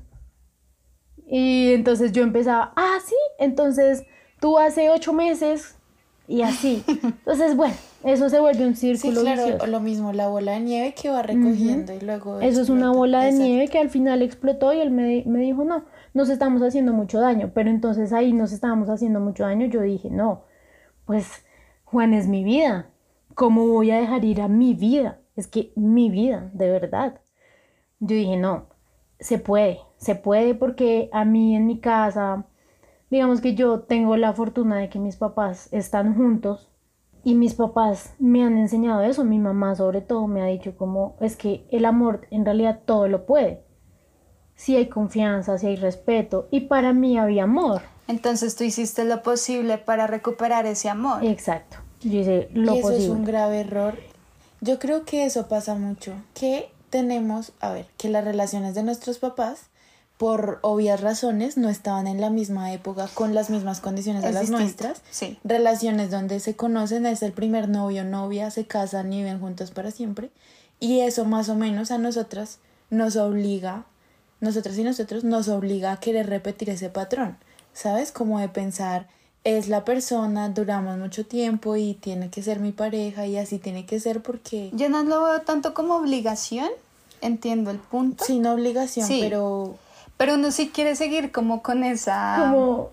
Y 1.30 1.74
entonces 1.74 2.14
yo 2.14 2.24
empezaba, 2.24 2.72
ah, 2.78 2.98
sí, 3.06 3.16
entonces 3.38 4.06
tú 4.40 4.58
hace 4.58 4.90
ocho 4.90 5.12
meses 5.12 5.77
y 6.28 6.42
así. 6.42 6.84
Entonces, 6.88 7.56
bueno, 7.56 7.74
eso 8.04 8.30
se 8.30 8.40
vuelve 8.40 8.66
un 8.66 8.76
Sí, 8.76 8.96
círculo 8.98 9.22
claro, 9.22 9.44
vicioso. 9.44 9.64
o 9.64 9.68
lo 9.68 9.80
mismo, 9.80 10.14
la 10.14 10.28
bola 10.28 10.54
de 10.54 10.60
nieve 10.60 10.94
que 10.94 11.10
va 11.10 11.22
recogiendo 11.22 11.94
y 11.94 12.00
luego. 12.02 12.40
Eso 12.42 12.62
es 12.62 12.70
una 12.70 12.92
bola 12.92 13.22
de 13.22 13.30
Exacto. 13.30 13.46
nieve 13.46 13.68
que 13.70 13.80
al 13.80 13.90
final 13.90 14.22
explotó 14.22 14.74
y 14.74 14.80
él 14.80 14.92
me, 14.92 15.24
me 15.26 15.40
dijo, 15.40 15.64
no, 15.64 15.86
nos 16.14 16.30
estamos 16.30 16.62
haciendo 16.62 16.94
mucho 16.94 17.20
daño. 17.20 17.52
Pero 17.54 17.70
entonces 17.70 18.12
ahí 18.14 18.34
nos 18.34 18.52
estábamos 18.52 18.90
haciendo 18.90 19.20
mucho 19.20 19.44
daño. 19.44 19.68
Yo 19.68 19.82
dije, 19.82 20.10
no, 20.10 20.44
pues 21.06 21.46
Juan 21.86 22.14
es 22.14 22.28
mi 22.28 22.44
vida. 22.44 22.88
¿Cómo 23.36 23.68
voy 23.68 23.92
a 23.92 24.00
dejar 24.00 24.26
ir 24.26 24.42
a 24.42 24.48
mi 24.48 24.74
vida? 24.74 25.20
Es 25.36 25.48
que 25.48 25.72
mi 25.76 26.10
vida, 26.10 26.50
de 26.54 26.70
verdad. 26.70 27.22
Yo 28.00 28.16
dije, 28.16 28.36
no, 28.38 28.66
se 29.20 29.38
puede, 29.38 29.80
se 29.98 30.16
puede 30.16 30.56
porque 30.56 31.10
a 31.14 31.24
mí 31.26 31.56
en 31.56 31.66
mi 31.68 31.80
casa, 31.80 32.46
digamos 33.10 33.42
que 33.42 33.56
yo 33.56 33.82
tengo 33.82 34.18
la 34.18 34.34
fortuna 34.34 34.78
de 34.78 34.90
que 34.90 35.00
mis 35.00 35.16
papás 35.16 35.70
están 35.72 36.16
juntos 36.16 36.70
y 37.24 37.36
mis 37.36 37.56
papás 37.56 38.14
me 38.20 38.44
han 38.44 38.58
enseñado 38.58 39.02
eso, 39.02 39.24
mi 39.24 39.40
mamá 39.40 39.76
sobre 39.76 40.02
todo 40.02 40.28
me 40.28 40.42
ha 40.42 40.46
dicho 40.46 40.78
como 40.78 41.16
es 41.20 41.36
que 41.36 41.66
el 41.72 41.86
amor 41.86 42.28
en 42.32 42.46
realidad 42.46 42.82
todo 42.86 43.08
lo 43.08 43.26
puede. 43.26 43.64
Si 44.56 44.76
hay 44.76 44.88
confianza, 44.88 45.58
si 45.58 45.68
hay 45.68 45.76
respeto 45.76 46.48
y 46.52 46.62
para 46.62 46.94
mí 46.94 47.18
había 47.18 47.44
amor. 47.44 47.82
Entonces 48.08 48.56
tú 48.56 48.64
hiciste 48.64 49.04
lo 49.04 49.22
posible 49.22 49.78
para 49.78 50.08
recuperar 50.08 50.66
ese 50.66 50.90
amor. 50.90 51.24
Exacto. 51.24 51.78
Yo 52.02 52.20
hice 52.20 52.50
lo 52.54 52.76
y 52.76 52.80
eso 52.80 52.88
posible. 52.88 53.06
es 53.06 53.12
un 53.12 53.26
grave 53.26 53.60
error. 53.60 53.96
Yo 54.62 54.80
creo 54.80 55.06
que 55.06 55.26
eso 55.26 55.48
pasa 55.48 55.76
mucho, 55.76 56.14
que 56.34 56.72
tenemos, 56.90 57.54
a 57.60 57.72
ver, 57.74 57.86
que 57.98 58.10
las 58.10 58.24
relaciones 58.24 58.74
de 58.74 58.84
nuestros 58.84 59.20
papás, 59.20 59.70
por 60.18 60.58
obvias 60.64 61.02
razones, 61.02 61.58
no 61.58 61.70
estaban 61.70 62.08
en 62.08 62.20
la 62.20 62.30
misma 62.32 62.74
época, 62.74 63.08
con 63.14 63.36
las 63.36 63.50
mismas 63.52 63.80
condiciones 63.82 64.24
de 64.24 64.32
las 64.32 64.42
distinto, 64.50 64.62
nuestras. 64.64 65.02
sí. 65.12 65.38
Relaciones 65.44 66.10
donde 66.10 66.40
se 66.40 66.56
conocen, 66.56 67.06
es 67.06 67.22
el 67.22 67.34
primer 67.34 67.70
novio 67.70 68.04
novia, 68.04 68.50
se 68.50 68.66
casan 68.66 69.14
y 69.14 69.18
viven 69.18 69.40
juntos 69.40 69.70
para 69.72 69.92
siempre. 69.92 70.32
Y 70.80 71.02
eso 71.02 71.26
más 71.26 71.50
o 71.50 71.56
menos 71.56 71.92
a 71.92 71.98
nosotras 72.00 72.58
nos 72.90 73.16
obliga, 73.16 73.86
nosotras 74.40 74.78
y 74.78 74.84
nosotros 74.84 75.24
nos 75.24 75.48
obliga 75.50 75.92
a 75.92 76.00
querer 76.00 76.28
repetir 76.30 76.70
ese 76.72 76.90
patrón, 76.90 77.38
¿sabes? 77.74 78.12
Como 78.12 78.40
de 78.40 78.50
pensar, 78.50 79.08
es 79.44 79.68
la 79.70 79.86
persona, 79.86 80.50
duramos 80.50 80.98
mucho 80.98 81.26
tiempo 81.26 81.76
y 81.76 81.94
tiene 81.94 82.30
que 82.30 82.42
ser 82.44 82.60
mi 82.60 82.72
pareja 82.72 83.28
y 83.28 83.38
así 83.38 83.60
tiene 83.60 83.86
que 83.86 84.00
ser 84.00 84.22
porque 84.22 84.72
Yo 84.74 84.90
no 84.90 85.04
lo 85.04 85.24
veo 85.24 85.42
tanto 85.42 85.74
como 85.74 85.96
obligación, 85.96 86.70
entiendo 87.22 87.72
el 87.72 87.78
punto, 87.80 88.24
sin 88.26 88.46
obligación, 88.46 89.08
Sí. 89.08 89.20
pero 89.22 89.78
pero 90.18 90.36
uno 90.36 90.52
sí 90.52 90.70
quiere 90.74 90.96
seguir 90.96 91.32
como 91.32 91.62
con 91.64 91.84
esa... 91.84 92.38
Como, 92.52 92.90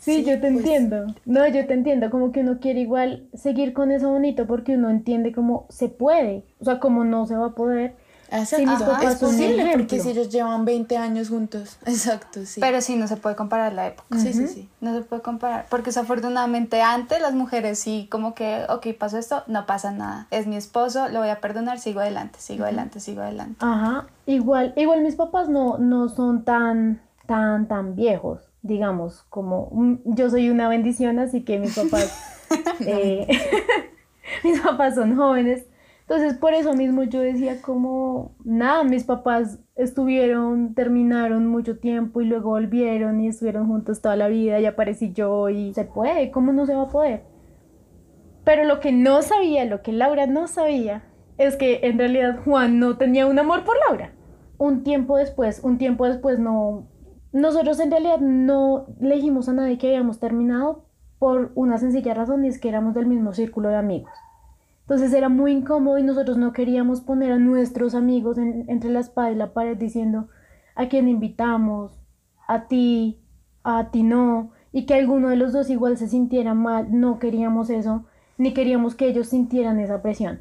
sí, 0.00 0.16
Sí, 0.16 0.24
yo 0.24 0.40
te 0.40 0.50
pues. 0.52 0.52
entiendo. 0.52 1.06
No, 1.24 1.46
yo 1.48 1.66
te 1.66 1.74
entiendo, 1.74 2.10
como 2.10 2.32
que 2.32 2.40
uno 2.40 2.58
quiere 2.60 2.80
igual 2.80 3.28
seguir 3.34 3.72
con 3.72 3.90
eso 3.90 4.10
bonito 4.10 4.46
porque 4.46 4.74
uno 4.74 4.90
entiende 4.90 5.32
cómo 5.32 5.66
se 5.70 5.88
puede, 5.88 6.44
o 6.60 6.64
sea, 6.64 6.80
como 6.80 7.04
no 7.04 7.26
se 7.26 7.36
va 7.36 7.46
a 7.48 7.54
poder. 7.54 7.94
Exacto, 8.30 8.56
Sí, 8.56 8.66
mis 8.66 8.82
papás 8.82 9.14
es 9.14 9.20
posible 9.20 9.72
porque 9.72 10.00
si 10.00 10.10
ellos 10.10 10.28
llevan 10.28 10.64
20 10.66 10.96
años 10.98 11.30
juntos, 11.30 11.78
exacto, 11.86 12.44
sí. 12.44 12.60
Pero 12.60 12.80
sí, 12.82 12.96
no 12.96 13.08
se 13.08 13.16
puede 13.16 13.36
comparar 13.36 13.72
la 13.72 13.86
época. 13.86 14.18
sí, 14.18 14.32
sí, 14.32 14.46
sí. 14.46 14.68
No 14.80 14.94
se 14.94 15.00
puede 15.02 15.22
comparar, 15.22 15.66
porque 15.70 15.86
desafortunadamente 15.86 16.82
antes 16.82 17.20
las 17.22 17.34
mujeres 17.34 17.78
sí 17.78 18.06
como 18.10 18.34
que, 18.34 18.64
ok, 18.68 18.88
pasó 18.98 19.18
esto, 19.18 19.44
no 19.46 19.64
pasa 19.66 19.92
nada, 19.92 20.26
es 20.30 20.46
mi 20.46 20.56
esposo, 20.56 21.08
lo 21.08 21.20
voy 21.20 21.30
a 21.30 21.40
perdonar, 21.40 21.78
sigo 21.78 22.00
adelante, 22.00 22.38
sigo 22.40 22.64
adelante, 22.64 23.00
sigo 23.00 23.22
adelante. 23.22 23.56
Ajá, 23.60 24.06
igual, 24.26 24.74
igual 24.76 25.00
mis 25.02 25.14
papás 25.14 25.48
no, 25.48 25.78
no 25.78 26.08
son 26.10 26.44
tan, 26.44 27.00
tan, 27.26 27.66
tan 27.66 27.96
viejos, 27.96 28.42
digamos, 28.62 29.24
como 29.30 29.70
mm, 29.72 29.94
yo 30.04 30.28
soy 30.28 30.50
una 30.50 30.68
bendición, 30.68 31.18
así 31.18 31.42
que 31.42 31.58
mis 31.58 31.74
papás, 31.74 32.14
eh, 32.80 33.26
mis 34.44 34.60
papás 34.60 34.96
son 34.96 35.16
jóvenes. 35.16 35.64
Entonces, 36.08 36.38
por 36.38 36.54
eso 36.54 36.72
mismo 36.72 37.02
yo 37.02 37.20
decía 37.20 37.60
como, 37.60 38.34
nada, 38.42 38.82
mis 38.82 39.04
papás 39.04 39.58
estuvieron, 39.76 40.72
terminaron 40.74 41.46
mucho 41.46 41.78
tiempo 41.78 42.22
y 42.22 42.24
luego 42.24 42.48
volvieron 42.48 43.20
y 43.20 43.28
estuvieron 43.28 43.66
juntos 43.68 44.00
toda 44.00 44.16
la 44.16 44.28
vida 44.28 44.58
y 44.58 44.64
aparecí 44.64 45.12
yo 45.12 45.50
y 45.50 45.74
se 45.74 45.84
puede, 45.84 46.30
¿cómo 46.30 46.54
no 46.54 46.64
se 46.64 46.74
va 46.74 46.84
a 46.84 46.88
poder? 46.88 47.24
Pero 48.42 48.64
lo 48.64 48.80
que 48.80 48.90
no 48.90 49.20
sabía, 49.20 49.66
lo 49.66 49.82
que 49.82 49.92
Laura 49.92 50.26
no 50.26 50.46
sabía, 50.48 51.04
es 51.36 51.56
que 51.56 51.80
en 51.82 51.98
realidad 51.98 52.40
Juan 52.42 52.78
no 52.78 52.96
tenía 52.96 53.26
un 53.26 53.38
amor 53.38 53.64
por 53.64 53.76
Laura. 53.86 54.14
Un 54.56 54.84
tiempo 54.84 55.18
después, 55.18 55.60
un 55.62 55.76
tiempo 55.76 56.06
después 56.06 56.38
no... 56.38 56.88
Nosotros 57.32 57.80
en 57.80 57.90
realidad 57.90 58.20
no 58.20 58.86
le 58.98 59.16
dijimos 59.16 59.50
a 59.50 59.52
nadie 59.52 59.76
que 59.76 59.88
habíamos 59.88 60.20
terminado 60.20 60.86
por 61.18 61.52
una 61.54 61.76
sencilla 61.76 62.14
razón 62.14 62.46
y 62.46 62.48
es 62.48 62.58
que 62.58 62.70
éramos 62.70 62.94
del 62.94 63.04
mismo 63.04 63.34
círculo 63.34 63.68
de 63.68 63.76
amigos. 63.76 64.14
Entonces 64.88 65.12
era 65.12 65.28
muy 65.28 65.52
incómodo 65.52 65.98
y 65.98 66.02
nosotros 66.02 66.38
no 66.38 66.52
queríamos 66.52 67.02
poner 67.02 67.32
a 67.32 67.38
nuestros 67.38 67.94
amigos 67.94 68.38
en- 68.38 68.64
entre 68.68 68.90
la 68.90 69.00
espada 69.00 69.30
y 69.30 69.34
la 69.34 69.52
pared 69.52 69.76
diciendo 69.76 70.28
a 70.74 70.88
quién 70.88 71.08
invitamos, 71.08 72.00
a 72.46 72.66
ti, 72.68 73.20
a 73.64 73.90
ti 73.90 74.02
no, 74.02 74.50
y 74.72 74.86
que 74.86 74.94
alguno 74.94 75.28
de 75.28 75.36
los 75.36 75.52
dos 75.52 75.68
igual 75.70 75.96
se 75.98 76.08
sintiera 76.08 76.54
mal. 76.54 76.88
No 76.90 77.18
queríamos 77.18 77.68
eso, 77.70 78.06
ni 78.38 78.54
queríamos 78.54 78.94
que 78.94 79.08
ellos 79.08 79.28
sintieran 79.28 79.78
esa 79.78 80.00
presión. 80.02 80.40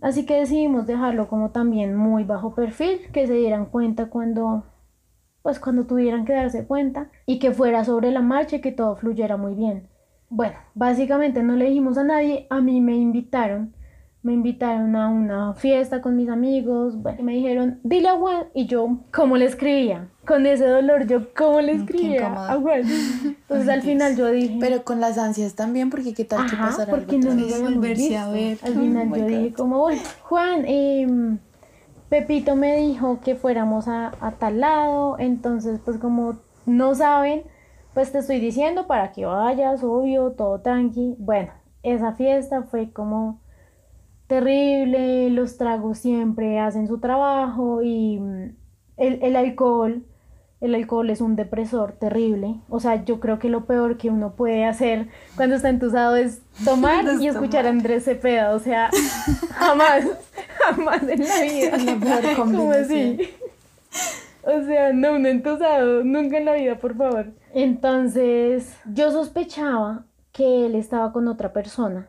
Así 0.00 0.26
que 0.26 0.36
decidimos 0.38 0.86
dejarlo 0.86 1.28
como 1.28 1.50
también 1.50 1.94
muy 1.96 2.24
bajo 2.24 2.54
perfil, 2.54 3.00
que 3.12 3.26
se 3.26 3.34
dieran 3.34 3.66
cuenta 3.66 4.06
cuando, 4.10 4.64
pues 5.42 5.58
cuando 5.60 5.86
tuvieran 5.86 6.24
que 6.24 6.32
darse 6.34 6.66
cuenta 6.66 7.10
y 7.26 7.38
que 7.38 7.52
fuera 7.52 7.84
sobre 7.84 8.10
la 8.12 8.22
marcha 8.22 8.56
y 8.56 8.60
que 8.60 8.72
todo 8.72 8.96
fluyera 8.96 9.36
muy 9.36 9.54
bien. 9.54 9.88
Bueno, 10.30 10.56
básicamente 10.74 11.42
no 11.42 11.56
le 11.56 11.66
dijimos 11.66 11.98
a 11.98 12.04
nadie, 12.04 12.46
a 12.50 12.60
mí 12.60 12.80
me 12.80 12.96
invitaron, 12.96 13.74
me 14.22 14.32
invitaron 14.34 14.94
a 14.94 15.08
una 15.08 15.54
fiesta 15.54 16.00
con 16.00 16.14
mis 16.16 16.28
amigos, 16.28 16.96
bueno, 17.02 17.18
y 17.20 17.22
me 17.24 17.32
dijeron, 17.34 17.80
dile 17.82 18.08
a 18.08 18.16
Juan, 18.16 18.44
y 18.54 18.66
yo, 18.66 18.98
¿cómo 19.12 19.36
le 19.36 19.46
escribía? 19.46 20.08
Con 20.24 20.46
ese 20.46 20.64
dolor, 20.66 21.06
yo, 21.08 21.34
¿cómo 21.34 21.60
le 21.60 21.72
qué 21.72 21.78
escribía 21.78 22.32
a 22.52 22.56
Juan? 22.60 22.82
Entonces 23.24 23.68
al 23.68 23.82
final 23.82 24.16
yo 24.16 24.28
dije, 24.30 24.58
Pero 24.60 24.84
con 24.84 25.00
las 25.00 25.18
ansias 25.18 25.54
también, 25.54 25.90
porque 25.90 26.14
qué 26.14 26.24
tal 26.24 26.48
que 26.48 26.56
pasara 26.56 26.92
algo 26.92 26.96
porque 27.04 27.18
no 27.18 27.34
vez? 27.34 27.42
habíamos 27.52 27.74
volverse 27.74 28.16
a 28.16 28.28
ver. 28.28 28.58
Al 28.62 28.74
final 28.74 29.08
Oh 29.12 29.16
yo 29.16 29.22
God. 29.22 29.28
dije 29.28 29.52
como, 29.54 29.78
bueno, 29.80 30.00
Juan, 30.22 30.64
em, 30.66 31.38
Pepito 32.08 32.54
me 32.56 32.76
dijo 32.76 33.18
que 33.24 33.34
fuéramos 33.34 33.88
a, 33.88 34.12
a 34.20 34.32
tal 34.32 34.60
lado, 34.60 35.16
entonces 35.18 35.80
pues 35.84 35.98
como 35.98 36.36
no 36.66 36.94
saben, 36.94 37.42
pues 37.94 38.12
te 38.12 38.18
estoy 38.18 38.38
diciendo 38.38 38.86
para 38.86 39.10
que 39.10 39.24
vayas, 39.26 39.82
obvio, 39.82 40.30
todo 40.30 40.60
tranqui. 40.60 41.16
Bueno, 41.18 41.50
esa 41.82 42.12
fiesta 42.12 42.62
fue 42.62 42.92
como 42.92 43.40
terrible, 44.32 45.28
los 45.28 45.58
tragos 45.58 45.98
siempre 45.98 46.58
hacen 46.58 46.88
su 46.88 46.96
trabajo 46.96 47.82
y 47.82 48.18
mm, 48.18 48.56
el, 48.96 49.22
el 49.22 49.36
alcohol, 49.36 50.06
el 50.62 50.74
alcohol 50.74 51.10
es 51.10 51.20
un 51.20 51.36
depresor 51.36 51.92
terrible. 51.92 52.54
O 52.70 52.80
sea, 52.80 53.04
yo 53.04 53.20
creo 53.20 53.38
que 53.38 53.50
lo 53.50 53.66
peor 53.66 53.98
que 53.98 54.08
uno 54.08 54.34
puede 54.34 54.64
hacer 54.64 55.08
cuando 55.36 55.54
está 55.56 55.68
entusado 55.68 56.16
es 56.16 56.40
tomar 56.64 57.04
y 57.20 57.26
escuchar 57.26 57.66
a 57.66 57.68
Andrés 57.68 58.04
Cepeda. 58.04 58.54
O 58.54 58.58
sea, 58.58 58.88
jamás, 59.50 60.06
jamás 60.58 61.02
en 61.02 61.28
la 61.28 61.42
vida. 61.42 61.76
La 61.76 62.00
peor 62.00 62.22
¿Cómo 62.36 62.52
combinación. 62.52 63.18
así? 63.20 63.30
O 64.44 64.64
sea, 64.64 64.94
no, 64.94 65.16
un 65.16 65.26
entusado, 65.26 66.04
nunca 66.04 66.38
en 66.38 66.46
la 66.46 66.54
vida, 66.54 66.78
por 66.78 66.96
favor. 66.96 67.26
Entonces, 67.52 68.74
yo 68.86 69.12
sospechaba 69.12 70.06
que 70.32 70.64
él 70.64 70.74
estaba 70.74 71.12
con 71.12 71.28
otra 71.28 71.52
persona. 71.52 72.08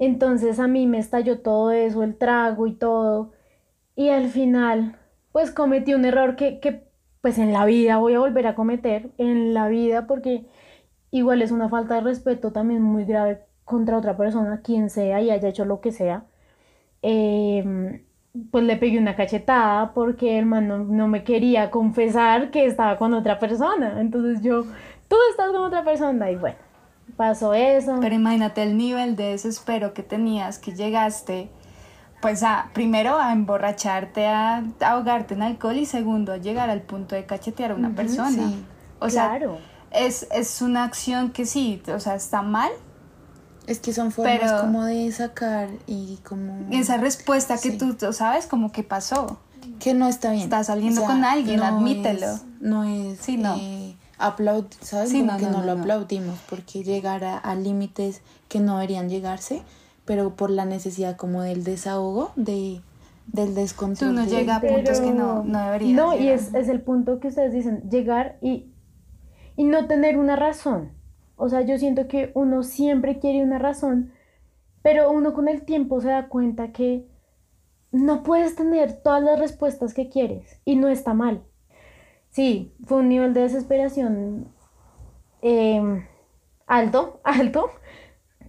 Entonces 0.00 0.58
a 0.60 0.68
mí 0.68 0.86
me 0.86 0.98
estalló 0.98 1.40
todo 1.40 1.72
eso, 1.72 2.02
el 2.02 2.16
trago 2.16 2.66
y 2.66 2.72
todo. 2.74 3.32
Y 3.96 4.08
al 4.10 4.28
final, 4.30 4.98
pues 5.32 5.52
cometí 5.52 5.94
un 5.94 6.06
error 6.06 6.36
que, 6.36 6.60
que 6.60 6.84
pues 7.20 7.38
en 7.38 7.52
la 7.52 7.66
vida 7.66 7.98
voy 7.98 8.14
a 8.14 8.20
volver 8.20 8.46
a 8.46 8.54
cometer, 8.54 9.10
en 9.18 9.54
la 9.54 9.68
vida, 9.68 10.06
porque 10.06 10.46
igual 11.10 11.42
es 11.42 11.52
una 11.52 11.68
falta 11.68 11.96
de 11.96 12.00
respeto 12.02 12.52
también 12.52 12.82
muy 12.82 13.04
grave 13.04 13.42
contra 13.64 13.98
otra 13.98 14.16
persona, 14.16 14.62
quien 14.62 14.90
sea 14.90 15.20
y 15.22 15.30
haya 15.30 15.48
hecho 15.48 15.64
lo 15.66 15.80
que 15.82 15.92
sea. 15.92 16.24
Em, 17.02 18.04
pues 18.50 18.64
le 18.64 18.76
pegué 18.76 18.98
una 18.98 19.16
cachetada 19.16 19.92
porque 19.94 20.38
el 20.38 20.46
man 20.46 20.68
no, 20.68 20.78
no 20.78 21.08
me 21.08 21.24
quería 21.24 21.70
confesar 21.70 22.50
que 22.50 22.66
estaba 22.66 22.96
con 22.98 23.14
otra 23.14 23.38
persona. 23.38 24.00
Entonces 24.00 24.42
yo, 24.42 24.64
tú 25.08 25.16
estás 25.30 25.52
con 25.52 25.62
otra 25.62 25.84
persona 25.84 26.30
y 26.30 26.36
bueno, 26.36 26.58
pasó 27.16 27.54
eso. 27.54 27.98
Pero 28.00 28.14
imagínate 28.14 28.62
el 28.62 28.76
nivel 28.76 29.16
de 29.16 29.30
desespero 29.32 29.92
que 29.94 30.02
tenías, 30.02 30.58
que 30.58 30.74
llegaste, 30.74 31.50
pues 32.22 32.42
a, 32.42 32.70
primero 32.74 33.18
a 33.18 33.32
emborracharte, 33.32 34.26
a, 34.26 34.62
ahogarte 34.80 35.34
en 35.34 35.42
alcohol 35.42 35.76
y 35.76 35.86
segundo 35.86 36.32
a 36.32 36.36
llegar 36.38 36.70
al 36.70 36.82
punto 36.82 37.14
de 37.14 37.24
cachetear 37.26 37.72
a 37.72 37.74
una 37.74 37.90
persona. 37.94 38.30
sí. 38.30 38.64
O 38.98 39.08
sea, 39.08 39.38
es, 39.90 40.26
es 40.30 40.60
una 40.60 40.84
acción 40.84 41.30
que 41.30 41.46
sí, 41.46 41.82
o 41.94 41.98
sea, 42.00 42.14
está 42.14 42.42
mal. 42.42 42.70
Es 43.66 43.78
que 43.78 43.92
son 43.92 44.10
formas 44.12 44.38
Pero- 44.40 44.60
como 44.60 44.84
de 44.84 45.10
sacar 45.12 45.68
y 45.86 46.18
como... 46.24 46.66
Esa 46.70 46.96
respuesta 46.96 47.54
que 47.56 47.70
Sí. 47.72 47.78
tú, 47.78 47.94
tú 47.94 48.12
sabes 48.12 48.46
como 48.46 48.72
que 48.72 48.82
pasó. 48.82 49.38
Que 49.78 49.94
no 49.94 50.08
está 50.08 50.32
bien. 50.32 50.44
Estás 50.44 50.66
saliendo 50.66 51.02
con 51.04 51.24
alguien, 51.24 51.62
admítelo. 51.62 52.26
es- 52.34 52.44
no 52.60 52.84
es... 52.84 53.18
Sí, 53.20 53.36
no. 53.36 53.56
eh, 53.58 53.89
aplaud- 54.20 54.70
¿sabes? 54.80 55.10
Sí, 55.10 55.22
no, 55.22 55.36
que 55.36 55.44
no, 55.46 55.52
no, 55.52 55.58
no, 55.60 55.66
lo 55.66 55.74
no. 55.74 55.80
aplaudimos 55.80 56.38
porque 56.48 56.82
llegar 56.84 57.24
a, 57.24 57.38
a 57.38 57.54
límites 57.54 58.22
que 58.48 58.60
no 58.60 58.74
deberían 58.76 59.08
llegarse, 59.08 59.62
pero 60.04 60.34
por 60.36 60.50
la 60.50 60.64
necesidad 60.64 61.16
como 61.16 61.42
del 61.42 61.64
desahogo, 61.64 62.32
de, 62.36 62.80
del 63.26 63.54
descontrol. 63.54 64.10
Tú 64.10 64.16
no 64.16 64.24
llega 64.26 64.56
a 64.56 64.60
puntos 64.60 65.00
que 65.00 65.12
no, 65.12 65.42
no 65.44 65.64
deberías 65.64 65.92
No, 65.96 66.14
y 66.14 66.20
llegar. 66.20 66.34
es, 66.34 66.54
es 66.54 66.68
el 66.68 66.80
punto 66.82 67.20
que 67.20 67.28
ustedes 67.28 67.52
dicen, 67.52 67.88
llegar 67.90 68.38
y, 68.40 68.72
y 69.56 69.64
no 69.64 69.86
tener 69.86 70.16
una 70.16 70.36
razón. 70.36 70.92
O 71.36 71.48
sea, 71.48 71.62
yo 71.62 71.78
siento 71.78 72.06
que 72.08 72.32
uno 72.34 72.62
siempre 72.62 73.18
quiere 73.18 73.42
una 73.42 73.58
razón, 73.58 74.12
pero 74.82 75.10
uno 75.10 75.32
con 75.32 75.48
el 75.48 75.62
tiempo 75.64 76.00
se 76.00 76.08
da 76.08 76.28
cuenta 76.28 76.72
que 76.72 77.06
no 77.92 78.22
puedes 78.22 78.54
tener 78.56 79.00
todas 79.02 79.22
las 79.22 79.38
respuestas 79.38 79.94
que 79.94 80.08
quieres 80.08 80.60
y 80.64 80.76
no 80.76 80.88
está 80.88 81.14
mal. 81.14 81.42
Sí, 82.30 82.72
fue 82.86 82.98
un 82.98 83.08
nivel 83.08 83.34
de 83.34 83.42
desesperación 83.42 84.48
eh, 85.42 85.82
alto, 86.66 87.20
alto. 87.24 87.70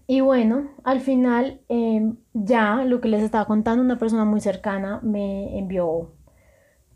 Y 0.08 0.22
bueno, 0.22 0.70
al 0.84 1.02
final 1.02 1.62
eh, 1.70 2.14
ya 2.34 2.84
lo 2.86 3.02
que 3.02 3.10
les 3.10 3.24
estaba 3.24 3.46
contando, 3.46 3.84
una 3.84 4.00
persona 4.00 4.26
muy 4.26 4.42
cercana 4.42 5.00
me 5.04 5.58
envió 5.60 6.14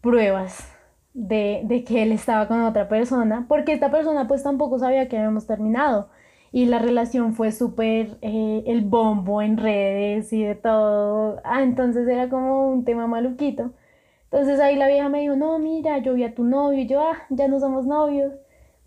pruebas 0.01 0.69
de, 1.13 1.61
de 1.65 1.83
que 1.85 2.03
él 2.03 2.11
estaba 2.13 2.47
con 2.47 2.61
otra 2.63 2.89
persona, 2.89 3.45
porque 3.49 3.73
esta 3.73 3.91
persona 3.91 4.27
pues 4.27 4.43
tampoco 4.43 4.79
sabía 4.79 5.09
que 5.09 5.17
habíamos 5.17 5.47
terminado. 5.47 6.09
y 6.51 6.65
la 6.67 6.79
relación 6.79 7.33
fue 7.35 7.51
súper 7.51 8.17
eh, 8.21 8.63
el 8.67 8.81
bombo 8.83 9.41
en 9.41 9.57
redes 9.57 10.33
y 10.33 10.43
de 10.43 10.55
todo. 10.55 11.41
Ah, 11.45 11.63
entonces 11.63 12.07
era 12.07 12.29
como 12.29 12.69
un 12.69 12.85
tema 12.85 13.07
maluquito. 13.07 13.73
Entonces 14.31 14.59
ahí 14.59 14.75
la 14.75 14.87
vieja 14.87 15.07
me 15.07 15.21
dijo, 15.21 15.35
no, 15.35 15.59
mira, 15.59 15.99
yo 15.99 16.13
vi 16.13 16.23
a 16.23 16.35
tu 16.35 16.43
novio 16.43 16.79
y 16.79 16.87
yo, 16.87 17.01
ah, 17.01 17.17
ya 17.29 17.47
no 17.47 17.59
somos 17.59 17.85
novios. 17.85 18.33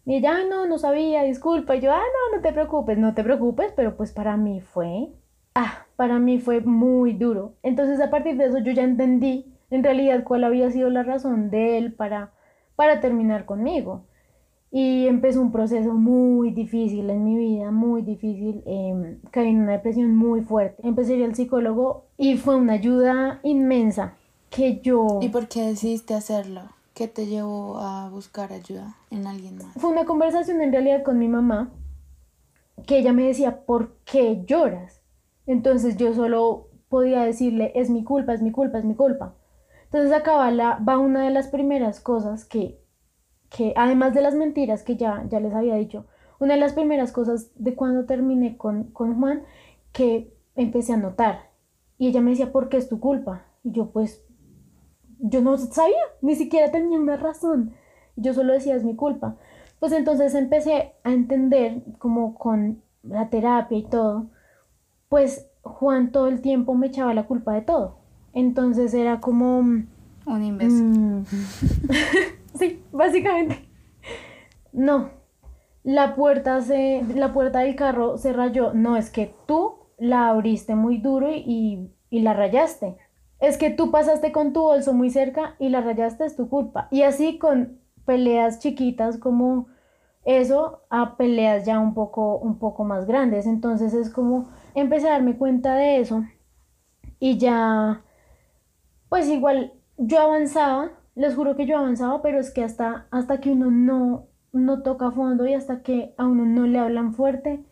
Y 0.05 0.17
ella, 0.17 0.37
ah, 0.37 0.45
no, 0.49 0.67
no 0.67 0.79
sabía, 0.79 1.23
disculpa. 1.23 1.77
Y 1.77 1.81
yo, 1.81 1.93
ah, 1.93 2.01
no, 2.01 2.37
no 2.37 2.43
te 2.43 2.53
preocupes, 2.53 2.99
no 2.99 3.15
te 3.15 3.23
preocupes, 3.25 3.73
pero 3.75 3.97
pues 3.97 4.13
para 4.13 4.37
mí 4.37 4.61
fue, 4.61 5.09
ah, 5.55 5.87
para 5.97 6.19
mí 6.19 6.39
fue 6.39 6.61
muy 6.61 7.13
duro. 7.13 7.55
Entonces 7.63 8.01
a 8.01 8.11
partir 8.11 8.37
de 8.37 8.47
eso 8.47 8.59
yo 8.59 8.73
ya 8.73 8.83
entendí 8.85 9.55
en 9.71 9.85
realidad 9.85 10.25
cuál 10.25 10.45
había 10.45 10.71
sido 10.71 10.91
la 10.91 11.03
razón 11.03 11.51
de 11.51 11.79
él 11.79 11.95
para, 11.95 12.33
para 12.77 13.01
terminar 13.01 13.45
conmigo. 13.45 14.05
Y 14.71 15.07
empezó 15.07 15.41
un 15.41 15.51
proceso 15.51 15.95
muy 15.95 16.51
difícil 16.51 17.09
en 17.09 17.25
mi 17.25 17.39
vida, 17.39 17.71
muy 17.71 18.03
difícil. 18.03 18.63
Eh, 18.67 19.19
caí 19.31 19.49
en 19.49 19.63
una 19.63 19.73
depresión 19.73 20.15
muy 20.15 20.43
fuerte. 20.43 20.87
Empecé 20.87 21.15
a 21.15 21.17
ir 21.17 21.25
al 21.25 21.35
psicólogo 21.35 22.05
y 22.19 22.37
fue 22.37 22.57
una 22.57 22.75
ayuda 22.75 23.41
inmensa 23.43 24.18
que 24.51 24.81
yo... 24.81 25.21
¿Y 25.23 25.29
por 25.29 25.49
qué 25.49 25.63
decidiste 25.63 26.15
hacerlo? 26.15 26.63
¿Qué 26.95 27.09
te 27.09 27.27
llevó 27.27 27.79
a 27.79 28.09
buscar 28.09 28.53
ayuda 28.53 28.97
en 29.11 29.27
alguien 29.27 29.57
más? 29.57 29.69
Fue 29.77 29.91
una 29.91 30.05
conversación 30.05 30.61
en 30.61 30.73
realidad 30.73 31.03
con 31.03 31.19
mi 31.19 31.29
mamá, 31.29 31.71
que 32.87 32.99
ella 32.99 33.13
me 33.13 33.25
decía, 33.25 33.65
¿por 33.65 33.97
qué 34.05 34.43
lloras? 34.47 35.03
Entonces 35.47 35.97
yo 35.97 36.15
solo 36.15 36.69
podía 36.89 37.23
decirle, 37.23 37.73
es 37.75 37.91
mi 37.91 38.05
culpa, 38.05 38.35
es 38.35 38.43
mi 38.43 38.51
culpa, 38.51 38.79
es 38.79 38.85
mi 38.85 38.95
culpa. 38.95 39.35
Entonces 39.85 40.13
acá 40.13 40.37
va 40.37 40.99
una 40.99 41.25
de 41.25 41.31
las 41.31 41.49
primeras 41.49 42.01
cosas 42.01 42.45
que 42.45 42.79
que 43.51 43.73
además 43.77 44.15
de 44.15 44.23
las 44.23 44.35
mentiras 44.35 44.83
que 44.83 44.97
ya, 44.97 45.25
ya 45.29 45.41
les 45.41 45.55
había 45.55 45.77
dicho, 45.77 46.07
una 46.39 46.55
de 46.55 46.61
las 46.61 46.73
primeras 46.73 47.13
cosas 47.13 47.51
de 47.57 47.75
cuando 47.75 48.05
terminé 48.05 48.57
con, 48.57 48.85
con 48.85 49.19
Juan 49.19 49.43
que 49.93 50.33
empecé 50.55 50.93
a 50.93 50.99
notar. 50.99 51.51
Y 51.97 52.09
ella 52.09 52.21
me 52.21 52.31
decía, 52.31 52.53
¿por 52.53 52.69
qué 52.69 52.77
es 52.77 52.89
tu 52.89 53.01
culpa? 53.01 53.47
Y 53.65 53.73
yo 53.73 53.91
pues, 53.91 54.25
yo 55.19 55.41
no 55.41 55.57
sabía, 55.57 55.97
ni 56.23 56.35
siquiera 56.35 56.71
tenía 56.71 56.99
una 56.99 57.17
razón. 57.17 57.75
Yo 58.17 58.35
solo 58.35 58.53
decía, 58.53 58.75
es 58.75 58.85
mi 58.85 58.97
culpa. 58.97 59.37
Pues 59.79 59.93
entonces 59.93 60.35
empecé 60.35 60.93
a 61.05 61.13
entender, 61.13 61.83
como 61.99 62.35
con 62.35 62.83
la 63.03 63.29
terapia 63.31 63.79
y 63.79 63.85
todo, 63.85 64.27
pues 65.09 65.49
Juan 65.63 66.11
todo 66.11 66.29
el 66.29 66.41
tiempo 66.41 66.75
me 66.75 66.89
echaba 66.89 67.15
la 67.15 67.27
culpa 67.27 67.53
de 67.55 67.63
todo. 67.63 67.99
Entonces 68.33 68.93
era 68.95 69.21
como... 69.21 69.59
Un 69.61 70.45
imbécil. 70.45 70.85
Mm, 70.85 71.25
Sí, 72.55 72.83
básicamente. 72.93 73.69
No. 74.73 75.11
La 75.85 76.15
puerta 76.17 76.61
se. 76.61 77.03
La 77.15 77.33
puerta 77.33 77.61
del 77.61 77.77
carro 77.77 78.19
se 78.19 78.33
rayó. 78.33 78.75
No, 78.75 78.97
es 78.97 79.11
que 79.11 79.35
tú 79.47 79.77
la 79.97 80.29
abriste 80.29 80.75
muy 80.75 80.99
duro 80.99 81.31
y, 81.33 81.91
y 82.11 82.21
la 82.21 82.35
rayaste. 82.35 82.97
Es 83.41 83.57
que 83.57 83.71
tú 83.71 83.91
pasaste 83.91 84.33
con 84.33 84.53
tu 84.53 84.63
bolso 84.63 84.93
muy 84.93 85.11
cerca 85.11 85.55
y 85.59 85.69
la 85.69 85.81
rayaste, 85.81 86.25
es 86.25 86.37
tu 86.37 86.49
culpa. 86.49 86.89
Y 86.91 87.03
así 87.03 87.39
con 87.39 87.79
peleas 88.05 88.59
chiquitas 88.59 89.19
como 89.19 89.69
eso 90.25 90.83
a 90.91 91.17
peleas 91.17 91.65
ya 91.65 91.79
un 91.79 91.95
poco, 91.95 92.37
un 92.39 92.59
poco 92.59 92.85
más 92.85 93.07
grandes. 93.07 93.47
Entonces 93.47 93.95
es 93.95 94.11
como 94.11 94.49
empecé 94.75 95.09
a 95.09 95.13
darme 95.13 95.37
cuenta 95.37 95.75
de 95.77 96.01
eso 96.01 96.25
y 97.21 97.39
ya, 97.39 98.03
pues 99.09 99.29
igual 99.29 99.73
yo 99.97 100.21
avanzaba 100.21 100.93
les 101.19 101.35
juro 101.35 101.57
que 101.57 101.67
yo 101.67 101.77
avanzaba, 101.77 102.23
pero 102.23 102.39
es 102.39 102.53
que 102.53 102.63
hasta, 102.63 103.09
hasta 103.11 103.41
que 103.41 103.51
uno 103.51 103.73
no, 103.73 104.29
no 104.53 104.83
toca 104.85 105.11
fondo 105.11 105.49
y 105.49 105.55
hasta 105.55 105.83
que 105.83 106.15
a 106.17 106.25
uno 106.25 106.47
no 106.47 106.69
le 106.69 106.79
hablan 106.79 107.13
fuerte 107.13 107.65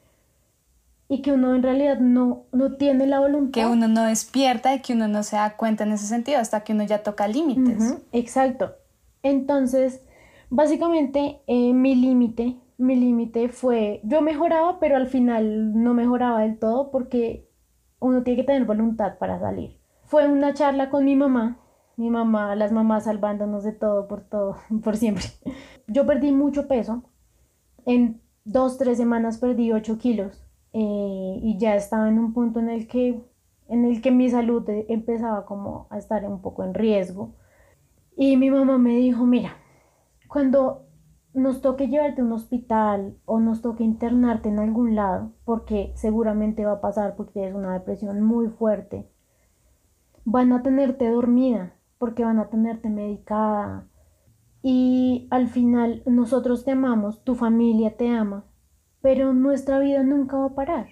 y 1.08 1.22
que 1.22 1.32
uno 1.32 1.54
en 1.54 1.62
realidad 1.62 1.98
no, 1.98 2.44
no 2.52 2.76
tiene 2.76 3.06
la 3.06 3.20
voluntad. 3.20 3.60
Que 3.60 3.66
uno 3.66 3.88
no 3.88 4.04
despierta 4.04 4.74
y 4.74 4.80
que 4.80 4.94
uno 4.94 5.08
no 5.08 5.22
se 5.22 5.36
da 5.36 5.56
cuenta 5.56 5.84
en 5.84 5.92
ese 5.92 6.06
sentido 6.06 6.38
hasta 6.38 6.64
que 6.64 6.72
uno 6.72 6.84
ya 6.84 7.02
toca 7.02 7.28
límites. 7.28 7.98
exacto. 8.12 8.74
Entonces, 9.22 10.02
básicamente 10.50 11.40
eh, 11.46 11.72
mi 11.72 11.94
límite, 11.94 12.56
mi 12.78 12.96
límite 12.96 13.48
fue, 13.48 14.00
yo 14.04 14.20
mejoraba, 14.20 14.78
pero 14.80 14.96
al 14.96 15.06
final 15.06 15.82
no 15.82 15.94
mejoraba 15.94 16.40
del 16.40 16.58
todo 16.58 16.90
porque 16.90 17.48
uno 17.98 18.22
tiene 18.22 18.40
que 18.40 18.46
tener 18.46 18.64
voluntad 18.64 19.18
para 19.18 19.38
salir. 19.40 19.78
Fue 20.04 20.28
una 20.28 20.54
charla 20.54 20.90
con 20.90 21.04
mi 21.04 21.16
mamá 21.16 21.60
mi 21.96 22.10
mamá, 22.10 22.54
las 22.54 22.72
mamás 22.72 23.04
salvándonos 23.04 23.64
de 23.64 23.72
todo 23.72 24.06
por 24.06 24.20
todo, 24.20 24.58
por 24.84 24.96
siempre. 24.96 25.24
Yo 25.86 26.06
perdí 26.06 26.30
mucho 26.30 26.68
peso. 26.68 27.02
En 27.86 28.20
dos, 28.44 28.78
tres 28.78 28.98
semanas 28.98 29.38
perdí 29.38 29.72
8 29.72 29.98
kilos 29.98 30.45
eh, 30.72 31.40
y 31.42 31.58
ya 31.58 31.74
estaba 31.76 32.08
en 32.08 32.18
un 32.18 32.32
punto 32.32 32.60
en 32.60 32.68
el 32.68 32.86
que 32.88 33.22
en 33.68 33.84
el 33.84 34.00
que 34.00 34.10
mi 34.12 34.30
salud 34.30 34.64
empezaba 34.88 35.44
como 35.44 35.88
a 35.90 35.98
estar 35.98 36.24
un 36.24 36.40
poco 36.40 36.62
en 36.64 36.74
riesgo. 36.74 37.34
Y 38.16 38.36
mi 38.36 38.50
mamá 38.50 38.78
me 38.78 38.96
dijo, 38.96 39.26
mira, 39.26 39.56
cuando 40.28 40.86
nos 41.34 41.60
toque 41.60 41.88
llevarte 41.88 42.22
a 42.22 42.24
un 42.24 42.32
hospital 42.32 43.18
o 43.24 43.40
nos 43.40 43.60
toque 43.62 43.84
internarte 43.84 44.48
en 44.48 44.58
algún 44.58 44.94
lado, 44.94 45.32
porque 45.44 45.92
seguramente 45.96 46.64
va 46.64 46.72
a 46.72 46.80
pasar 46.80 47.16
porque 47.16 47.46
es 47.46 47.54
una 47.54 47.74
depresión 47.74 48.22
muy 48.22 48.48
fuerte, 48.48 49.08
van 50.24 50.52
a 50.52 50.62
tenerte 50.62 51.08
dormida 51.10 51.74
porque 51.98 52.24
van 52.24 52.38
a 52.38 52.48
tenerte 52.48 52.88
medicada. 52.88 53.86
Y 54.62 55.28
al 55.30 55.48
final 55.48 56.02
nosotros 56.06 56.64
te 56.64 56.72
amamos, 56.72 57.22
tu 57.22 57.34
familia 57.34 57.96
te 57.96 58.08
ama, 58.08 58.44
pero 59.06 59.32
nuestra 59.32 59.78
vida 59.78 60.02
nunca 60.02 60.36
va 60.36 60.46
a 60.46 60.54
parar. 60.56 60.88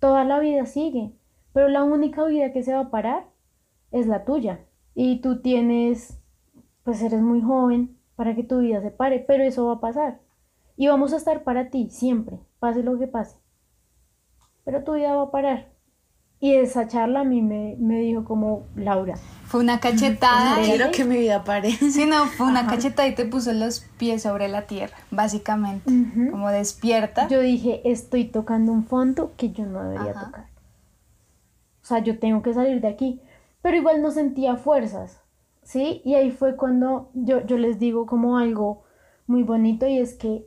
Toda 0.00 0.24
la 0.24 0.40
vida 0.40 0.66
sigue, 0.66 1.12
pero 1.52 1.68
la 1.68 1.84
única 1.84 2.24
vida 2.24 2.52
que 2.52 2.64
se 2.64 2.74
va 2.74 2.80
a 2.80 2.90
parar 2.90 3.28
es 3.92 4.08
la 4.08 4.24
tuya. 4.24 4.66
Y 4.96 5.20
tú 5.20 5.42
tienes, 5.42 6.20
pues 6.82 7.00
eres 7.02 7.20
muy 7.20 7.40
joven 7.40 7.96
para 8.16 8.34
que 8.34 8.42
tu 8.42 8.58
vida 8.58 8.82
se 8.82 8.90
pare, 8.90 9.20
pero 9.20 9.44
eso 9.44 9.64
va 9.66 9.74
a 9.74 9.80
pasar. 9.80 10.20
Y 10.76 10.88
vamos 10.88 11.12
a 11.12 11.18
estar 11.18 11.44
para 11.44 11.70
ti 11.70 11.88
siempre, 11.88 12.40
pase 12.58 12.82
lo 12.82 12.98
que 12.98 13.06
pase. 13.06 13.38
Pero 14.64 14.82
tu 14.82 14.94
vida 14.94 15.14
va 15.14 15.22
a 15.22 15.30
parar. 15.30 15.71
Y 16.42 16.56
esa 16.56 16.88
charla 16.88 17.20
a 17.20 17.24
mí 17.24 17.40
me, 17.40 17.76
me 17.78 18.00
dijo 18.00 18.24
como, 18.24 18.66
Laura, 18.74 19.14
fue 19.46 19.60
una 19.60 19.78
cachetada. 19.78 20.60
quiero 20.64 20.90
que 20.90 21.04
mi 21.04 21.16
vida 21.16 21.44
pare. 21.44 21.70
Sí, 21.70 22.04
no, 22.04 22.26
fue 22.26 22.48
una 22.48 22.66
cachetada 22.66 23.06
y 23.06 23.14
te 23.14 23.26
puso 23.26 23.52
los 23.52 23.86
pies 23.96 24.22
sobre 24.22 24.48
la 24.48 24.62
tierra, 24.62 24.96
básicamente. 25.12 25.88
Como 26.32 26.48
despierta. 26.48 27.28
Yo 27.28 27.38
dije, 27.38 27.80
estoy 27.84 28.24
tocando 28.24 28.72
un 28.72 28.84
fondo 28.84 29.34
que 29.36 29.52
yo 29.52 29.66
no 29.66 29.84
debería 29.84 30.14
tocar. 30.14 30.46
O 31.80 31.84
sea, 31.84 32.00
yo 32.00 32.18
tengo 32.18 32.42
que 32.42 32.52
salir 32.52 32.80
de 32.80 32.88
aquí. 32.88 33.20
Pero 33.60 33.76
igual 33.76 34.02
no 34.02 34.10
sentía 34.10 34.56
fuerzas, 34.56 35.20
¿sí? 35.62 36.02
Y 36.04 36.16
ahí 36.16 36.32
fue 36.32 36.56
cuando 36.56 37.10
yo, 37.14 37.46
yo 37.46 37.56
les 37.56 37.78
digo 37.78 38.04
como 38.04 38.36
algo 38.36 38.82
muy 39.28 39.44
bonito 39.44 39.86
y 39.86 39.98
es 39.98 40.14
que 40.14 40.44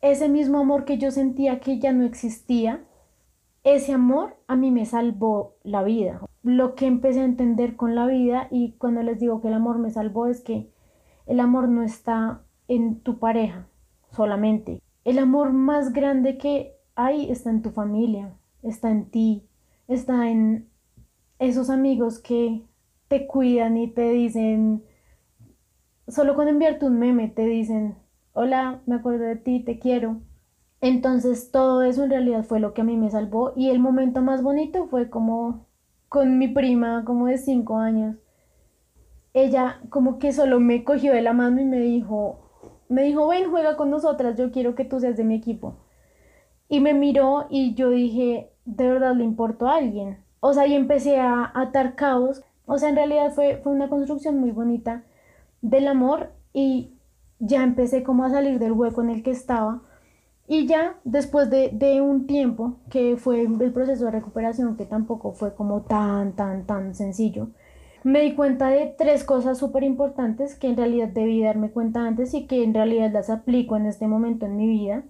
ese 0.00 0.28
mismo 0.28 0.60
amor 0.60 0.84
que 0.84 0.96
yo 0.96 1.10
sentía 1.10 1.58
que 1.58 1.80
ya 1.80 1.92
no 1.92 2.04
existía, 2.04 2.84
ese 3.64 3.92
amor 3.92 4.36
a 4.46 4.56
mí 4.56 4.70
me 4.70 4.86
salvó 4.86 5.56
la 5.64 5.82
vida 5.82 6.20
lo 6.44 6.74
que 6.74 6.86
empecé 6.86 7.20
a 7.20 7.24
entender 7.24 7.74
con 7.74 7.94
la 7.94 8.06
vida 8.06 8.48
y 8.50 8.72
cuando 8.72 9.02
les 9.02 9.18
digo 9.18 9.40
que 9.40 9.48
el 9.48 9.54
amor 9.54 9.78
me 9.78 9.90
salvó 9.90 10.26
es 10.26 10.42
que 10.42 10.70
el 11.26 11.40
amor 11.40 11.70
no 11.70 11.82
está 11.82 12.42
en 12.68 13.00
tu 13.00 13.18
pareja 13.18 13.66
solamente. 14.10 14.82
El 15.04 15.18
amor 15.18 15.54
más 15.54 15.94
grande 15.94 16.36
que 16.36 16.76
hay 16.94 17.30
está 17.30 17.48
en 17.48 17.62
tu 17.62 17.70
familia, 17.70 18.34
está 18.62 18.90
en 18.90 19.10
ti, 19.10 19.48
está 19.88 20.28
en 20.28 20.68
esos 21.38 21.70
amigos 21.70 22.18
que 22.18 22.62
te 23.08 23.26
cuidan 23.26 23.78
y 23.78 23.88
te 23.88 24.10
dicen, 24.10 24.84
solo 26.08 26.34
con 26.34 26.48
enviarte 26.48 26.84
un 26.84 26.98
meme 26.98 27.28
te 27.28 27.46
dicen, 27.46 27.96
hola, 28.34 28.82
me 28.84 28.96
acuerdo 28.96 29.24
de 29.24 29.36
ti, 29.36 29.60
te 29.60 29.78
quiero. 29.78 30.20
Entonces 30.84 31.50
todo 31.50 31.82
eso 31.82 32.04
en 32.04 32.10
realidad 32.10 32.44
fue 32.44 32.60
lo 32.60 32.74
que 32.74 32.82
a 32.82 32.84
mí 32.84 32.98
me 32.98 33.08
salvó 33.10 33.54
y 33.56 33.70
el 33.70 33.78
momento 33.78 34.20
más 34.20 34.42
bonito 34.42 34.86
fue 34.88 35.08
como 35.08 35.64
con 36.10 36.36
mi 36.36 36.46
prima 36.46 37.04
como 37.06 37.28
de 37.28 37.38
cinco 37.38 37.78
años. 37.78 38.16
Ella 39.32 39.80
como 39.88 40.18
que 40.18 40.34
solo 40.34 40.60
me 40.60 40.84
cogió 40.84 41.14
de 41.14 41.22
la 41.22 41.32
mano 41.32 41.62
y 41.62 41.64
me 41.64 41.78
dijo, 41.78 42.50
me 42.90 43.02
dijo, 43.02 43.26
ven, 43.28 43.50
juega 43.50 43.78
con 43.78 43.88
nosotras, 43.88 44.36
yo 44.36 44.52
quiero 44.52 44.74
que 44.74 44.84
tú 44.84 45.00
seas 45.00 45.16
de 45.16 45.24
mi 45.24 45.36
equipo. 45.36 45.78
Y 46.68 46.80
me 46.80 46.92
miró 46.92 47.46
y 47.48 47.72
yo 47.72 47.88
dije, 47.88 48.52
de 48.66 48.86
verdad 48.86 49.14
le 49.16 49.24
importó 49.24 49.68
a 49.68 49.76
alguien. 49.76 50.18
O 50.40 50.52
sea, 50.52 50.66
y 50.66 50.74
empecé 50.74 51.18
a 51.18 51.50
atar 51.54 51.94
cabos. 51.94 52.42
O 52.66 52.76
sea, 52.76 52.90
en 52.90 52.96
realidad 52.96 53.32
fue, 53.32 53.56
fue 53.62 53.72
una 53.72 53.88
construcción 53.88 54.38
muy 54.38 54.50
bonita 54.50 55.02
del 55.62 55.88
amor 55.88 56.32
y 56.52 56.92
ya 57.38 57.62
empecé 57.62 58.02
como 58.02 58.24
a 58.24 58.30
salir 58.30 58.58
del 58.58 58.72
hueco 58.72 59.00
en 59.00 59.08
el 59.08 59.22
que 59.22 59.30
estaba 59.30 59.80
y 60.46 60.66
ya 60.66 60.96
después 61.04 61.48
de, 61.50 62.00
un 62.02 62.26
tiempo, 62.26 62.76
que 62.90 63.16
fue 63.16 63.42
el 63.42 63.72
proceso 63.72 64.04
de 64.04 64.10
recuperación, 64.10 64.76
que 64.76 64.84
tampoco 64.84 65.32
fue 65.32 65.54
como 65.54 65.82
tan, 65.82 66.32
tan, 66.32 66.66
tan 66.66 66.94
sencillo, 66.94 67.48
me 68.02 68.20
di 68.20 68.34
cuenta 68.34 68.68
de 68.68 68.94
tres 68.98 69.24
cosas 69.24 69.56
súper 69.56 69.82
importantes 69.82 70.54
que 70.56 70.68
en 70.68 70.76
realidad 70.76 71.08
debí 71.08 71.42
darme 71.42 71.70
cuenta 71.70 72.06
antes 72.06 72.34
y 72.34 72.46
que 72.46 72.62
en 72.62 72.74
realidad 72.74 73.10
las 73.10 73.30
aplico 73.30 73.76
en 73.76 73.86
este 73.86 74.06
momento 74.06 74.44
en 74.44 74.58
mi 74.58 74.66
vida. 74.66 75.04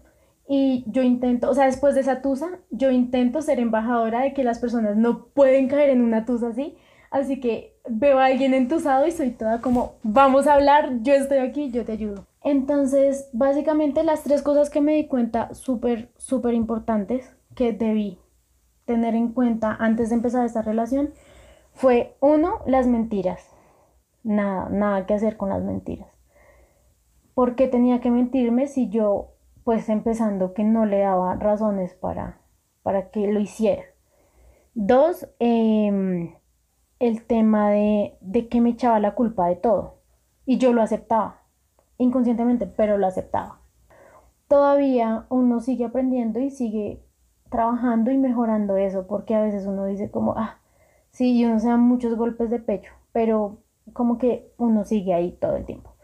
Y 0.47 0.85
yo 0.87 1.03
intento, 1.03 1.51
o 1.51 1.55
sea, 1.55 1.66
después 1.66 1.97
de 1.97 2.03
esa 2.03 2.23
tusa, 2.23 2.61
yo 2.70 2.92
intento 2.92 3.42
ser 3.42 3.59
embajadora 3.59 4.23
de 4.23 4.33
que 4.33 4.44
las 4.44 4.61
personas 4.61 4.97
no 4.97 5.27
pueden 5.27 5.68
caer 5.68 5.90
en 5.90 6.03
una 6.03 6.25
tusa 6.25 6.49
así. 6.49 6.77
Así 7.11 7.40
que 7.40 7.77
veo 7.88 8.18
a 8.18 8.27
alguien 8.27 8.55
entusado 8.55 9.07
y 9.07 9.11
soy 9.11 9.31
toda 9.31 9.61
como, 9.61 9.94
vamos 10.05 10.47
a 10.47 10.55
hablar, 10.55 11.03
yo 11.03 11.14
estoy 11.14 11.38
aquí, 11.38 11.70
yo 11.70 11.85
te 11.85 11.92
ayudo. 11.92 12.27
Entonces, 12.45 13.29
básicamente 13.33 14.05
las 14.05 14.23
tres 14.23 14.43
cosas 14.43 14.71
que 14.71 14.81
me 14.81 14.95
di 14.95 15.09
cuenta 15.09 15.53
súper, 15.55 16.13
súper 16.17 16.55
importantes 16.55 17.35
que 17.57 17.73
debí 17.73 18.21
tener 18.85 19.15
en 19.15 19.33
cuenta 19.33 19.75
antes 19.81 20.11
de 20.11 20.17
empezar 20.17 20.45
esta 20.45 20.63
relación 20.63 21.13
fue, 21.73 22.17
uno, 22.21 22.61
las 22.67 22.87
mentiras. 22.87 23.51
Nada, 24.23 24.69
nada 24.69 25.07
que 25.07 25.15
hacer 25.15 25.37
con 25.37 25.49
las 25.49 25.65
mentiras. 25.65 26.09
¿Por 27.35 27.57
qué 27.57 27.67
tenía 27.67 28.01
que 28.01 28.13
mentirme 28.13 28.69
si 28.69 28.89
yo 28.91 29.35
pues 29.65 29.89
empezando 29.89 30.53
que 30.53 30.63
no 30.63 30.85
le 30.87 31.01
daba 31.01 31.35
razones 31.37 31.95
para, 31.95 32.39
para 32.83 33.11
que 33.11 33.27
lo 33.27 33.41
hiciera. 33.41 33.83
Dos, 34.75 35.29
em, 35.39 36.35
el 36.99 37.25
tema 37.27 37.71
de, 37.71 38.17
de 38.21 38.49
que 38.49 38.61
me 38.61 38.71
echaba 38.71 39.01
la 39.01 39.15
culpa 39.15 39.49
de 39.49 39.57
todo. 39.57 40.03
Y 40.47 40.59
yo 40.59 40.73
lo 40.73 40.83
aceptaba, 40.83 41.44
inconscientemente, 41.99 42.67
pero 42.67 42.99
lo 42.99 43.07
aceptaba. 43.07 43.61
Todavía 44.49 45.27
uno 45.31 45.61
sigue 45.61 45.85
aprendiendo 45.85 46.41
y 46.41 46.51
sigue 46.51 47.03
trabajando 47.51 48.11
y 48.11 48.19
mejorando 48.19 48.77
eso, 48.77 49.07
porque 49.07 49.35
a 49.35 49.43
veces 49.43 49.67
uno 49.67 49.87
dice 49.87 50.11
como, 50.11 50.35
ah, 50.37 50.59
sí, 51.11 51.37
y 51.37 51.45
uno 51.45 51.61
se 51.61 51.69
da 51.69 51.77
muchos 51.77 52.17
golpes 52.17 52.51
de 52.51 52.59
pecho, 52.59 52.93
pero 53.13 53.59
como 53.93 54.19
que 54.19 54.53
uno 54.59 54.85
sigue 54.85 55.15
ahí 55.15 55.33
todo 55.33 55.57
el 55.57 55.65
tiempo. 55.65 55.95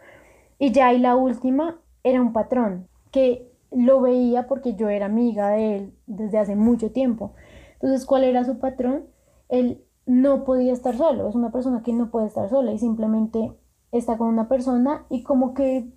Y 0.58 0.72
ya 0.72 0.92
y 0.92 0.98
la 0.98 1.16
última 1.16 1.80
era 2.04 2.20
un 2.20 2.32
patrón 2.32 2.88
que 3.10 3.50
lo 3.70 4.00
veía 4.00 4.46
porque 4.46 4.74
yo 4.74 4.88
era 4.88 5.06
amiga 5.06 5.50
de 5.50 5.76
él 5.76 5.94
desde 6.06 6.38
hace 6.38 6.56
mucho 6.56 6.92
tiempo. 6.92 7.34
Entonces, 7.74 8.06
¿cuál 8.06 8.24
era 8.24 8.44
su 8.44 8.58
patrón? 8.58 9.06
Él 9.48 9.84
no 10.06 10.44
podía 10.44 10.72
estar 10.72 10.96
solo, 10.96 11.28
es 11.28 11.34
una 11.34 11.50
persona 11.50 11.82
que 11.82 11.92
no 11.92 12.10
puede 12.10 12.26
estar 12.26 12.48
sola 12.48 12.72
y 12.72 12.78
simplemente 12.78 13.52
está 13.92 14.16
con 14.16 14.28
una 14.28 14.48
persona 14.48 15.04
y 15.10 15.22
como 15.22 15.54
que 15.54 15.88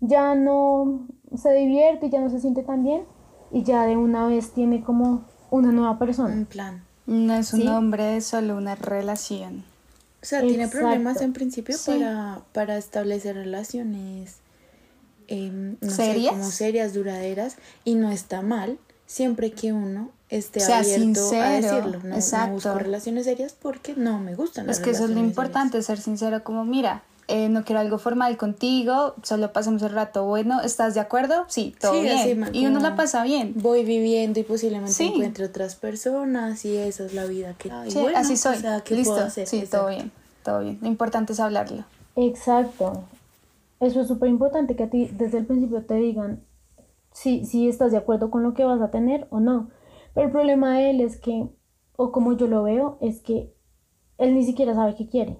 ya 0.00 0.34
no 0.34 1.06
se 1.36 1.52
divierte, 1.52 2.10
ya 2.10 2.20
no 2.20 2.30
se 2.30 2.40
siente 2.40 2.62
tan 2.62 2.82
bien 2.84 3.04
y 3.50 3.62
ya 3.62 3.84
de 3.86 3.96
una 3.96 4.26
vez 4.26 4.52
tiene 4.52 4.82
como 4.82 5.24
una 5.50 5.72
nueva 5.72 5.98
persona. 5.98 6.34
Un 6.34 6.46
plan. 6.46 6.84
No 7.06 7.34
es 7.34 7.52
un 7.52 7.66
hombre, 7.68 8.16
es 8.16 8.26
solo 8.26 8.56
una 8.56 8.76
relación. 8.76 9.64
O 10.22 10.26
sea, 10.26 10.42
tiene 10.42 10.68
problemas 10.68 11.20
en 11.22 11.32
principio 11.32 11.76
para, 11.86 12.42
para 12.52 12.76
establecer 12.76 13.34
relaciones 13.36 14.40
Em, 15.30 15.76
no 15.80 15.90
¿Serias? 15.90 16.32
como 16.32 16.50
serias, 16.50 16.92
duraderas, 16.92 17.56
y 17.84 17.94
no 17.94 18.10
está 18.10 18.42
mal 18.42 18.78
siempre 19.06 19.52
que 19.52 19.72
uno 19.72 20.10
esté 20.28 20.60
abierto 20.60 21.20
a 21.40 21.50
decirlo. 21.50 22.00
No, 22.02 22.16
Exacto. 22.16 22.54
busco 22.54 22.74
relaciones 22.74 23.26
serias 23.26 23.52
porque 23.52 23.94
no 23.94 24.18
me 24.18 24.34
gustan. 24.34 24.68
Es 24.68 24.80
que 24.80 24.90
eso 24.90 25.04
es 25.04 25.10
lo 25.10 25.20
importante, 25.20 25.80
ser 25.82 26.00
sincero, 26.00 26.42
como 26.42 26.64
mira. 26.64 27.04
Eh, 27.30 27.48
no 27.48 27.62
quiero 27.62 27.80
algo 27.80 27.98
formal 27.98 28.36
contigo, 28.36 29.14
solo 29.22 29.52
pasamos 29.52 29.82
el 29.82 29.92
rato 29.92 30.24
bueno, 30.24 30.60
¿estás 30.62 30.94
de 30.94 31.00
acuerdo? 31.00 31.44
Sí, 31.46 31.76
todo 31.80 31.92
bien. 31.92 32.50
y 32.52 32.66
uno 32.66 32.80
la 32.80 32.96
pasa 32.96 33.22
bien. 33.22 33.52
Voy 33.54 33.84
viviendo 33.84 34.40
y 34.40 34.42
posiblemente 34.42 35.04
encuentre 35.04 35.44
otras 35.44 35.76
personas 35.76 36.64
y 36.64 36.76
esa 36.76 37.04
es 37.06 37.14
la 37.14 37.26
vida 37.26 37.54
que... 37.56 37.70
Sí, 37.88 38.04
así 38.16 38.36
soy. 38.36 38.56
Listo. 38.90 39.30
Sí, 39.30 39.64
todo 39.70 39.88
bien, 39.88 40.10
todo 40.42 40.60
bien. 40.60 40.78
Lo 40.82 40.88
importante 40.88 41.32
es 41.32 41.38
hablarlo. 41.38 41.84
Exacto. 42.16 43.04
Eso 43.78 44.00
es 44.00 44.08
súper 44.08 44.28
importante 44.28 44.74
que 44.74 44.82
a 44.82 44.90
ti 44.90 45.08
desde 45.12 45.38
el 45.38 45.46
principio 45.46 45.84
te 45.84 45.94
digan 45.94 46.44
si, 47.12 47.44
si 47.44 47.68
estás 47.68 47.92
de 47.92 47.98
acuerdo 47.98 48.32
con 48.32 48.42
lo 48.42 48.54
que 48.54 48.64
vas 48.64 48.80
a 48.80 48.90
tener 48.90 49.28
o 49.30 49.38
no. 49.38 49.70
Pero 50.14 50.26
el 50.26 50.32
problema 50.32 50.76
de 50.76 50.90
él 50.90 51.00
es 51.00 51.16
que, 51.16 51.48
o 51.96 52.10
como 52.10 52.36
yo 52.36 52.48
lo 52.48 52.64
veo, 52.64 52.98
es 53.00 53.20
que 53.20 53.54
él 54.18 54.34
ni 54.34 54.44
siquiera 54.44 54.74
sabe 54.74 54.96
qué 54.96 55.08
quiere. 55.08 55.38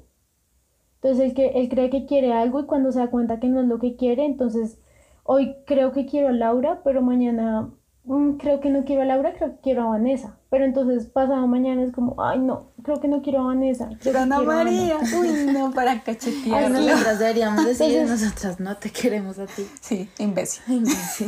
Entonces 1.02 1.26
él, 1.26 1.34
que, 1.34 1.48
él 1.60 1.68
cree 1.68 1.90
que 1.90 2.06
quiere 2.06 2.32
algo 2.32 2.60
y 2.60 2.66
cuando 2.66 2.92
se 2.92 2.98
da 2.98 3.08
cuenta 3.08 3.40
que 3.40 3.48
no 3.48 3.60
es 3.60 3.66
lo 3.66 3.78
que 3.78 3.96
quiere, 3.96 4.24
entonces 4.24 4.78
hoy 5.24 5.56
creo 5.66 5.92
que 5.92 6.06
quiero 6.06 6.28
a 6.28 6.32
Laura, 6.32 6.80
pero 6.84 7.02
mañana 7.02 7.70
Mm, 8.04 8.38
creo 8.38 8.60
que 8.60 8.70
no 8.70 8.84
quiero 8.84 9.02
a 9.02 9.04
Laura, 9.04 9.34
creo 9.34 9.52
que 9.52 9.60
quiero 9.62 9.82
a 9.82 9.86
Vanessa. 9.90 10.36
Pero 10.48 10.64
entonces 10.64 11.06
pasado 11.06 11.46
mañana 11.46 11.82
es 11.84 11.92
como, 11.92 12.20
ay 12.22 12.38
no, 12.38 12.72
creo 12.82 13.00
que 13.00 13.08
no 13.08 13.22
quiero 13.22 13.42
a 13.42 13.44
Vanessa. 13.44 13.90
Pero 14.02 14.20
Ana 14.20 14.40
María, 14.40 14.98
uy 15.20 15.52
no, 15.52 15.70
para 15.70 16.02
cachetear. 16.02 16.70
Nosotras 16.70 17.18
deberíamos 17.18 17.64
decir, 17.64 18.08
nosotras 18.08 18.58
no 18.58 18.76
te 18.76 18.90
queremos 18.90 19.38
a 19.38 19.46
ti. 19.46 19.66
Sí, 19.80 20.08
imbécil. 20.18 20.62
imbécil. 20.66 21.26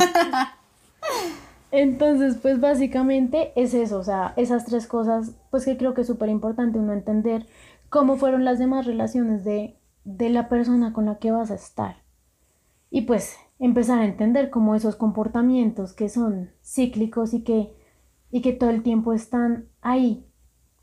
entonces, 1.70 2.36
pues 2.40 2.58
básicamente 2.58 3.52
es 3.54 3.74
eso, 3.74 3.98
o 3.98 4.04
sea, 4.04 4.32
esas 4.36 4.64
tres 4.64 4.86
cosas, 4.86 5.32
pues 5.50 5.64
que 5.64 5.76
creo 5.76 5.94
que 5.94 6.00
es 6.00 6.06
súper 6.06 6.30
importante 6.30 6.78
uno 6.78 6.94
entender 6.94 7.46
cómo 7.92 8.16
fueron 8.16 8.46
las 8.46 8.58
demás 8.58 8.86
relaciones 8.86 9.44
de, 9.44 9.76
de 10.04 10.30
la 10.30 10.48
persona 10.48 10.94
con 10.94 11.04
la 11.04 11.18
que 11.18 11.30
vas 11.30 11.50
a 11.50 11.56
estar. 11.56 11.96
Y 12.88 13.02
pues 13.02 13.36
empezar 13.58 13.98
a 13.98 14.06
entender 14.06 14.48
cómo 14.48 14.74
esos 14.74 14.96
comportamientos 14.96 15.92
que 15.92 16.08
son 16.08 16.50
cíclicos 16.64 17.34
y 17.34 17.42
que, 17.44 17.76
y 18.30 18.40
que 18.40 18.54
todo 18.54 18.70
el 18.70 18.82
tiempo 18.82 19.12
están 19.12 19.66
ahí, 19.82 20.26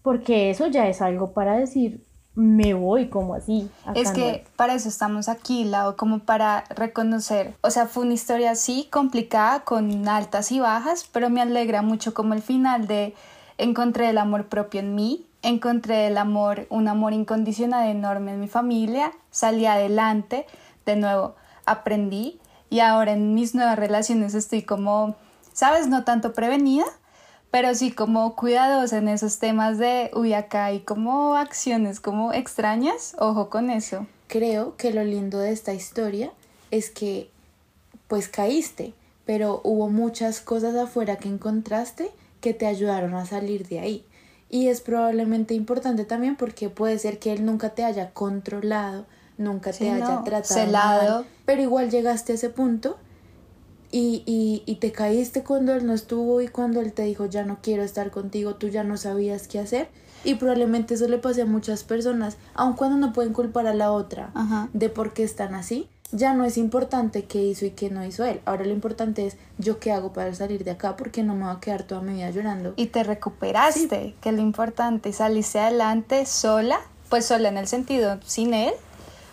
porque 0.04 0.52
eso 0.52 0.68
ya 0.68 0.88
es 0.88 1.02
algo 1.02 1.34
para 1.34 1.58
decir, 1.58 2.06
me 2.36 2.76
voy 2.76 3.10
como 3.10 3.34
así. 3.34 3.72
Es 3.96 4.12
que 4.12 4.46
para 4.56 4.76
eso 4.76 4.88
estamos 4.88 5.30
aquí, 5.30 5.64
Lau, 5.64 5.96
como 5.96 6.20
para 6.20 6.64
reconocer, 6.76 7.56
o 7.62 7.72
sea, 7.72 7.88
fue 7.88 8.04
una 8.04 8.14
historia 8.14 8.52
así 8.52 8.88
complicada, 8.92 9.62
con 9.62 10.08
altas 10.08 10.52
y 10.52 10.60
bajas, 10.60 11.10
pero 11.12 11.32
me 11.32 11.42
alegra 11.42 11.82
mucho 11.82 12.14
como 12.14 12.36
el 12.36 12.44
final 12.44 12.86
de 12.86 13.16
encontré 13.58 14.12
el 14.12 14.20
amor 14.20 14.48
propio 14.48 14.82
en 14.82 14.94
mí, 14.94 15.26
encontré 15.42 16.08
el 16.08 16.18
amor, 16.18 16.68
un 16.70 16.88
amor 16.88 17.14
incondicional 17.14 17.88
enorme 17.88 18.34
en 18.34 18.40
mi 18.40 18.48
familia, 18.48 19.12
salí 19.32 19.66
adelante, 19.66 20.46
de 20.86 20.96
nuevo 20.96 21.36
aprendí 21.66 22.40
y 22.70 22.80
ahora 22.80 23.14
en 23.14 23.34
mis 23.34 23.56
nuevas 23.56 23.78
relaciones 23.78 24.34
estoy 24.34 24.64
como, 24.64 25.16
sabes, 25.54 25.88
no 25.88 26.04
tanto 26.04 26.34
prevenida, 26.34 26.86
pero 27.52 27.74
sí 27.74 27.92
como 27.92 28.36
cuidadosa 28.36 28.98
en 28.98 29.08
esos 29.08 29.40
temas 29.40 29.78
de, 29.78 30.12
uy, 30.14 30.34
acá 30.34 30.66
hay 30.66 30.82
como 30.82 31.36
acciones 31.36 32.00
como 32.00 32.34
extrañas, 32.34 33.16
ojo 33.20 33.50
con 33.50 33.70
eso. 33.70 34.08
Creo 34.28 34.76
que 34.78 34.92
lo 34.92 35.04
lindo 35.04 35.40
de 35.40 35.52
esta 35.52 35.74
historia 35.74 36.32
es 36.72 36.90
que 36.90 37.32
pues 38.08 38.28
caíste, 38.28 38.94
pero 39.26 39.62
hubo 39.64 39.90
muchas 39.90 40.42
cosas 40.42 40.76
afuera 40.76 41.18
que 41.18 41.30
encontraste 41.30 42.12
que 42.42 42.54
te 42.54 42.66
ayudaron 42.66 43.14
a 43.14 43.26
salir 43.26 43.68
de 43.68 43.80
ahí. 43.80 44.06
Y 44.50 44.68
es 44.68 44.82
probablemente 44.82 45.54
importante 45.54 46.06
también 46.06 46.36
porque 46.36 46.70
puede 46.70 46.98
ser 46.98 47.20
que 47.20 47.34
él 47.34 47.46
nunca 47.46 47.70
te 47.70 47.84
haya 47.84 48.12
controlado, 48.12 49.06
nunca 49.38 49.72
te 49.72 49.90
haya 49.90 50.24
tratado 50.24 50.72
mal, 50.72 51.26
pero 51.46 51.62
igual 51.62 51.90
llegaste 51.90 52.32
a 52.32 52.36
ese 52.36 52.50
punto 52.50 52.98
y, 53.92 54.24
y, 54.26 54.64
y, 54.66 54.76
te 54.76 54.92
caíste 54.92 55.44
cuando 55.44 55.74
él 55.74 55.86
no 55.86 55.94
estuvo 55.94 56.42
y 56.42 56.48
cuando 56.48 56.80
él 56.80 56.94
te 56.94 57.04
dijo 57.04 57.26
ya 57.26 57.44
no 57.44 57.58
quiero 57.62 57.82
estar 57.82 58.12
contigo, 58.12 58.56
tú 58.56 58.68
ya 58.68 58.84
no 58.84 58.98
sabías 58.98 59.48
qué 59.48 59.58
hacer 59.58 59.90
y 60.24 60.36
probablemente 60.36 60.94
eso 60.94 61.08
le 61.08 61.18
pase 61.18 61.42
a 61.42 61.46
muchas 61.46 61.84
personas, 61.84 62.38
aun 62.54 62.74
cuando 62.74 62.98
no 62.98 63.14
pueden 63.14 63.34
culpar 63.34 63.68
a 63.68 63.74
la 63.74 63.92
otra 63.92 64.32
de 64.74 64.90
por 64.90 65.14
qué 65.14 65.24
están 65.24 65.56
así, 65.56 65.90
ya 66.12 66.34
no 66.34 66.44
es 66.44 66.58
importante 66.58 67.26
qué 67.26 67.44
hizo 67.44 67.66
y 67.66 67.72
qué 67.72 67.90
no 67.90 68.06
hizo 68.06 68.26
él. 68.26 68.42
Ahora 68.46 68.66
lo 68.66 68.72
importante 68.72 69.26
es 69.26 69.38
yo 69.58 69.80
qué 69.80 69.92
hago 69.92 70.14
para 70.14 70.34
salir 70.34 70.64
de 70.64 70.72
acá 70.72 70.96
porque 70.96 71.24
no 71.24 71.36
me 71.36 71.46
voy 71.46 71.56
a 71.56 71.60
quedar 71.60 71.84
toda 71.84 72.02
mi 72.02 72.14
vida 72.14 72.32
llorando. 72.32 72.74
Y 72.76 72.88
te 72.88 73.04
recuperaste, 73.04 74.16
que 74.22 74.30
es 74.30 74.36
lo 74.36 74.42
importante, 74.42 75.14
saliste 75.14 75.60
adelante 75.60 76.26
sola, 76.26 76.80
pues 77.10 77.26
sola 77.26 77.50
en 77.50 77.58
el 77.58 77.68
sentido 77.68 78.20
sin 78.24 78.54
él, 78.54 78.74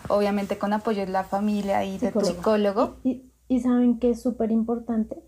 obviamente 0.07 0.57
con 0.57 0.73
apoyo 0.73 1.05
de 1.05 1.11
la 1.11 1.23
familia 1.23 1.83
y 1.83 1.97
de 1.97 2.11
tu 2.11 2.21
psicólogo. 2.21 2.97
Y, 3.03 3.31
y 3.47 3.61
saben 3.61 3.99
que 3.99 4.11
es 4.11 4.21
súper 4.21 4.51
importante 4.51 5.23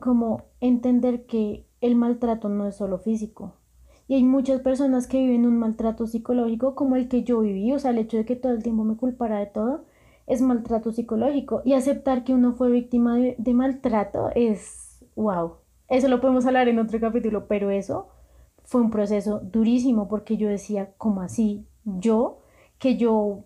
como 0.00 0.44
entender 0.60 1.24
que 1.26 1.66
el 1.80 1.94
maltrato 1.94 2.48
no 2.48 2.66
es 2.66 2.76
solo 2.76 2.98
físico. 2.98 3.54
Y 4.06 4.16
hay 4.16 4.24
muchas 4.24 4.60
personas 4.60 5.06
que 5.06 5.18
viven 5.18 5.46
un 5.46 5.58
maltrato 5.58 6.06
psicológico 6.06 6.74
como 6.74 6.96
el 6.96 7.08
que 7.08 7.22
yo 7.22 7.40
viví, 7.40 7.72
o 7.72 7.78
sea, 7.78 7.92
el 7.92 7.98
hecho 7.98 8.18
de 8.18 8.26
que 8.26 8.36
todo 8.36 8.52
el 8.52 8.62
tiempo 8.62 8.84
me 8.84 8.96
culpara 8.96 9.38
de 9.38 9.46
todo 9.46 9.86
es 10.26 10.40
maltrato 10.40 10.92
psicológico. 10.92 11.62
Y 11.64 11.74
aceptar 11.74 12.24
que 12.24 12.34
uno 12.34 12.52
fue 12.52 12.70
víctima 12.70 13.16
de, 13.16 13.34
de 13.38 13.54
maltrato 13.54 14.30
es, 14.34 15.04
wow, 15.16 15.54
eso 15.88 16.08
lo 16.08 16.20
podemos 16.20 16.46
hablar 16.46 16.68
en 16.68 16.78
otro 16.78 16.98
capítulo, 17.00 17.46
pero 17.46 17.70
eso 17.70 18.08
fue 18.64 18.80
un 18.80 18.90
proceso 18.90 19.40
durísimo 19.40 20.08
porque 20.08 20.36
yo 20.36 20.48
decía, 20.48 20.92
¿cómo 20.96 21.20
así? 21.20 21.66
Yo 21.84 22.38
que 22.78 22.96
yo 22.96 23.44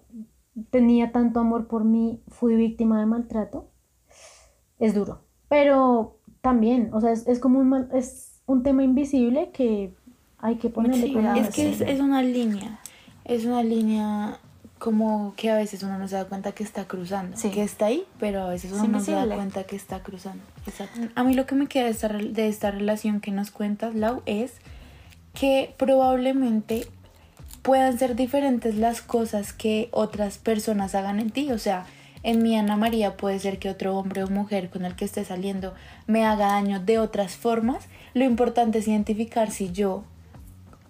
tenía 0.71 1.13
tanto 1.13 1.41
amor 1.41 1.67
por 1.69 1.85
mí, 1.85 2.23
fui 2.29 2.57
víctima 2.57 2.99
de 3.01 3.07
maltrato, 3.07 3.69
es 4.79 4.95
duro. 4.95 5.23
Pero 5.49 6.19
también, 6.41 6.91
o 6.93 7.01
sea, 7.01 7.13
es, 7.13 7.39
como 7.39 7.59
un, 7.59 7.89
es 7.93 8.41
un 8.47 8.63
tema 8.63 8.83
invisible 8.83 9.51
que 9.53 9.95
hay 10.39 10.57
que 10.57 10.71
ponerle 10.71 11.13
cuidado. 11.13 11.41
Es 11.41 11.55
que 11.55 11.71
es, 11.71 12.01
una 12.01 12.23
línea, 12.23 12.81
es 13.25 13.45
una 13.45 13.63
línea 13.63 14.39
como 14.79 15.35
que 15.37 15.51
a 15.51 15.57
veces 15.57 15.83
uno 15.83 15.99
no 15.99 16.07
se 16.09 16.17
da 16.17 16.25
cuenta 16.27 16.53
que 16.53 16.63
está 16.63 16.85
cruzando, 16.87 17.37
Sí. 17.37 17.51
que 17.51 17.63
está 17.63 17.87
ahí, 17.87 18.05
pero 18.19 18.43
a 18.45 18.49
veces 18.49 18.73
uno 18.73 18.87
no 18.89 19.01
se 19.01 19.13
da 19.13 19.27
cuenta 19.27 19.65
que 19.65 19.77
está 19.77 20.03
cruzando. 20.03 20.43
Exacto. 20.67 21.01
A 21.15 21.25
mí 21.25 21.35
lo 21.35 21.47
que 21.47 21.55
me 21.55 21.67
queda 21.67 21.85
de 21.85 21.91
esta, 21.91 22.09
de 22.09 22.49
esta 22.49 22.71
relación 22.71 23.21
que 23.21 23.31
nos 23.31 23.51
cuentas, 23.51 23.95
Lau, 23.95 24.23
es 24.27 24.53
que 25.35 25.75
probablemente 25.77 26.87
puedan 27.63 27.99
ser 27.99 28.15
diferentes 28.17 28.77
las 28.77 29.03
cosas 29.03 29.53
que 29.53 29.89
otras 29.93 30.39
personas 30.39 30.95
hagan 30.95 31.21
en 31.21 31.31
ti. 31.31 31.51
O 31.53 31.59
sea, 31.59 31.85
en 32.23 32.43
mi 32.43 32.57
Ana 32.57 32.77
María 32.77 33.17
puede 33.17 33.39
ser 33.39 33.59
que 33.59 33.71
otro 33.71 33.97
hombre 33.97 34.23
o 34.25 34.29
mujer 34.29 34.71
con 34.71 34.85
el 34.85 34.97
que 34.97 35.05
esté 35.05 35.25
saliendo 35.25 35.75
me 36.07 36.25
haga 36.25 36.47
daño 36.49 36.81
de 36.81 36.99
otras 36.99 37.37
formas. 37.37 37.85
Lo 38.15 38.25
importante 38.25 38.79
es 38.79 38.89
identificar 38.89 39.51
si 39.51 39.71
yo, 39.73 40.05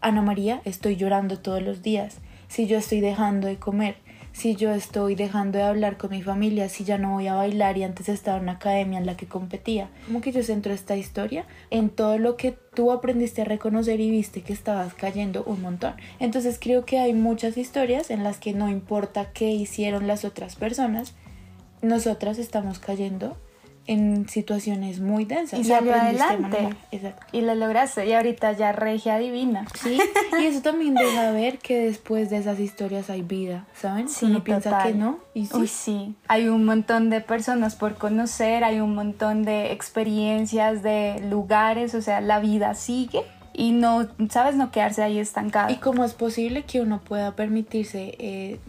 Ana 0.01 0.23
María, 0.23 0.63
estoy 0.65 0.97
llorando 0.97 1.39
todos 1.39 1.63
los 1.63 1.83
días, 1.83 2.19
si 2.49 2.67
yo 2.67 2.79
estoy 2.79 3.01
dejando 3.01 3.47
de 3.47 3.57
comer, 3.57 3.97
si 4.33 4.55
yo 4.55 4.73
estoy 4.73 5.15
dejando 5.15 5.59
de 5.59 5.65
hablar 5.65 5.97
con 5.97 6.11
mi 6.11 6.23
familia, 6.23 6.69
si 6.69 6.85
ya 6.85 6.97
no 6.97 7.15
voy 7.15 7.27
a 7.27 7.35
bailar 7.35 7.77
y 7.77 7.83
antes 7.83 8.09
estaba 8.09 8.37
en 8.37 8.45
una 8.45 8.53
academia 8.53 8.99
en 8.99 9.07
la 9.07 9.17
que 9.17 9.27
competía. 9.27 9.89
Como 10.07 10.21
que 10.21 10.33
yo 10.33 10.43
centro 10.43 10.73
esta 10.73 10.97
historia 10.97 11.45
en 11.71 11.91
todo 11.91 12.19
lo 12.19 12.37
que 12.37 12.53
tú 12.53 12.93
aprendiste 12.93 13.43
a 13.43 13.45
reconocer 13.45 14.01
y 14.01 14.11
viste 14.11 14.43
que 14.43 14.53
estabas 14.53 14.95
cayendo 14.95 15.43
un 15.45 15.63
montón. 15.63 15.95
Entonces 16.21 16.59
creo 16.61 16.85
que 16.85 16.99
hay 16.99 17.15
muchas 17.15 17.57
historias 17.57 18.11
en 18.11 18.23
las 18.23 18.39
que 18.39 18.53
no 18.53 18.69
importa 18.69 19.33
qué 19.33 19.51
hicieron 19.51 20.07
las 20.07 20.25
otras 20.25 20.55
personas, 20.55 21.15
nosotras 21.83 22.39
estamos 22.39 22.79
cayendo 22.79 23.37
en 23.89 24.29
situaciones 24.29 25.01
muy 25.01 25.25
densas. 25.25 25.59
Y 25.59 25.65
salió 25.65 25.95
adelante. 25.95 26.77
Exacto. 26.93 27.27
Y 27.33 27.41
lo 27.41 27.55
lograste. 27.55 28.07
Y 28.07 28.13
ahorita 28.13 28.53
ya 28.53 28.71
regia 28.71 29.19
divina. 29.19 29.67
Sí, 29.75 29.99
y 30.41 30.45
eso 30.45 30.61
también 30.61 30.95
deja 30.95 31.31
ver 31.33 31.59
que 31.59 31.81
después 31.81 32.29
de 32.29 32.37
esas 32.37 32.61
historias 32.61 33.09
hay 33.09 33.23
vida, 33.23 33.67
¿saben? 33.75 34.09
Sí, 34.11 34.27
Uno 34.27 34.45
piensa 34.45 34.71
total. 34.71 34.93
que 34.93 34.99
no, 34.99 35.19
y 35.33 35.47
sí. 35.47 35.57
Uy, 35.57 35.67
sí. 35.67 36.15
Hay 36.29 36.49
un 36.49 36.67
montón 36.67 37.09
de 37.09 37.23
personas 37.23 37.77
por 37.77 37.95
conocer, 37.95 38.63
hay 38.63 38.81
un 38.81 38.95
montón 38.95 39.43
de 39.43 39.73
experiencias, 39.73 40.83
de 40.83 41.21
lugares, 41.31 41.95
o 41.95 42.03
sea, 42.03 42.21
la 42.21 42.41
vida 42.41 42.75
sigue 42.75 43.23
y 43.55 43.73
no, 43.73 44.07
¿sabes? 44.29 44.55
No 44.55 44.71
quedarse 44.71 45.03
ahí 45.03 45.19
estancado. 45.19 45.73
¿Y 45.73 45.77
cómo 45.77 46.05
es 46.05 46.13
posible 46.13 46.65
que 46.65 46.83
uno 46.83 47.01
pueda 47.01 47.35
permitirse 47.35 48.15
eh, 48.19 48.61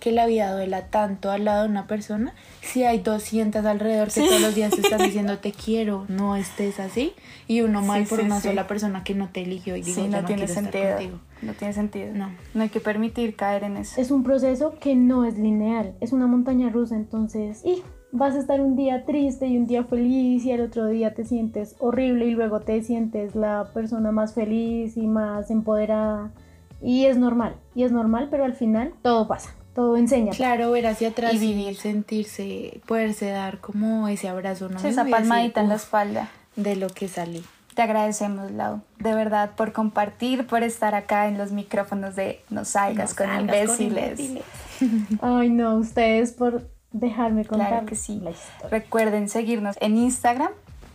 que 0.00 0.12
la 0.12 0.26
vida 0.26 0.52
duela 0.52 0.86
tanto 0.86 1.30
al 1.30 1.44
lado 1.44 1.64
de 1.64 1.68
una 1.70 1.86
persona 1.86 2.34
si 2.62 2.84
hay 2.84 2.98
200 3.00 3.64
alrededor 3.64 4.08
que 4.12 4.20
todos 4.20 4.40
los 4.40 4.54
días 4.54 4.72
te 4.74 4.80
están 4.80 5.00
diciendo 5.02 5.38
te 5.38 5.52
quiero, 5.52 6.04
no 6.08 6.36
estés 6.36 6.80
así? 6.80 7.12
Y 7.46 7.62
uno 7.62 7.82
mal 7.82 8.04
Sí, 8.04 8.10
por 8.10 8.18
sí, 8.20 8.24
una 8.26 8.40
sí. 8.40 8.48
sola 8.48 8.66
persona 8.66 9.04
que 9.04 9.14
no 9.14 9.28
te 9.30 9.42
eligió 9.42 9.76
y 9.76 9.82
digo, 9.82 10.02
sí, 10.02 10.08
no, 10.08 10.20
no 10.22 10.26
tiene 10.26 10.46
sentido. 10.48 10.90
contigo. 10.96 11.18
No 11.42 11.52
tiene 11.52 11.72
sentido. 11.74 12.12
No. 12.14 12.30
No 12.54 12.62
hay 12.62 12.68
que 12.68 12.80
permitir 12.80 13.36
caer 13.36 13.62
en 13.64 13.76
eso. 13.76 14.00
Es 14.00 14.10
un 14.10 14.22
proceso 14.24 14.74
que 14.80 14.94
no 14.96 15.24
es 15.24 15.38
lineal, 15.38 15.94
es 16.00 16.12
una 16.12 16.26
montaña 16.26 16.68
rusa, 16.68 16.96
entonces, 16.96 17.64
y 17.64 17.82
vas 18.10 18.34
a 18.34 18.38
estar 18.40 18.60
un 18.60 18.74
día 18.74 19.04
triste 19.04 19.46
y 19.46 19.56
un 19.56 19.66
día 19.66 19.84
feliz 19.84 20.44
y 20.44 20.52
al 20.52 20.62
otro 20.62 20.86
día 20.86 21.14
te 21.14 21.24
sientes 21.24 21.76
horrible 21.78 22.26
y 22.26 22.30
luego 22.32 22.60
te 22.60 22.82
sientes 22.82 23.34
la 23.34 23.70
persona 23.74 24.10
más 24.12 24.34
feliz 24.34 24.96
y 24.96 25.06
más 25.06 25.50
empoderada 25.50 26.32
y 26.80 27.04
es 27.06 27.16
normal, 27.18 27.56
y 27.74 27.82
es 27.82 27.92
normal, 27.92 28.28
pero 28.30 28.44
al 28.44 28.54
final 28.54 28.92
todo 29.02 29.26
pasa, 29.28 29.54
todo 29.78 29.96
enseña. 29.96 30.32
Claro, 30.32 30.72
ver 30.72 30.88
hacia 30.88 31.10
atrás 31.10 31.32
Y 31.34 31.38
vivir. 31.38 31.76
sentirse, 31.76 32.80
poderse 32.84 33.30
dar 33.30 33.58
como 33.60 34.08
ese 34.08 34.28
abrazo 34.28 34.68
mismo 34.68 34.88
esa 34.88 35.04
palmadita 35.04 35.60
en 35.60 35.68
la 35.68 35.76
"Uf, 35.76 35.82
espalda. 35.82 36.28
de 36.56 36.74
lo 36.74 36.88
que 36.88 37.06
salí. 37.06 37.44
Te 37.74 37.82
agradecemos, 37.82 38.50
Lau, 38.50 38.80
de 38.98 39.14
verdad, 39.14 39.52
por 39.56 39.72
compartir, 39.72 40.48
por 40.48 40.64
estar 40.64 40.96
acá 40.96 41.28
en 41.28 41.38
los 41.38 41.52
micrófonos 41.52 42.16
de 42.16 42.40
No 42.50 42.64
salgas, 42.64 43.10
No 43.10 43.16
con, 43.18 43.26
salgas 43.26 43.66
con 43.68 43.80
imbéciles. 43.86 44.18
imbéciles. 44.18 44.44
Ay, 45.22 45.48
no, 45.50 45.76
ustedes 45.76 46.32
por 46.32 46.68
dejarme 46.90 47.44
contar. 47.44 47.68
Claro 47.68 47.86
que 47.86 47.94
sí. 47.94 48.18
la 48.20 48.30
historia. 48.30 48.68
Recuerden 48.70 49.28
seguirnos 49.28 49.76
en 49.80 49.96
Instagram, 49.96 50.50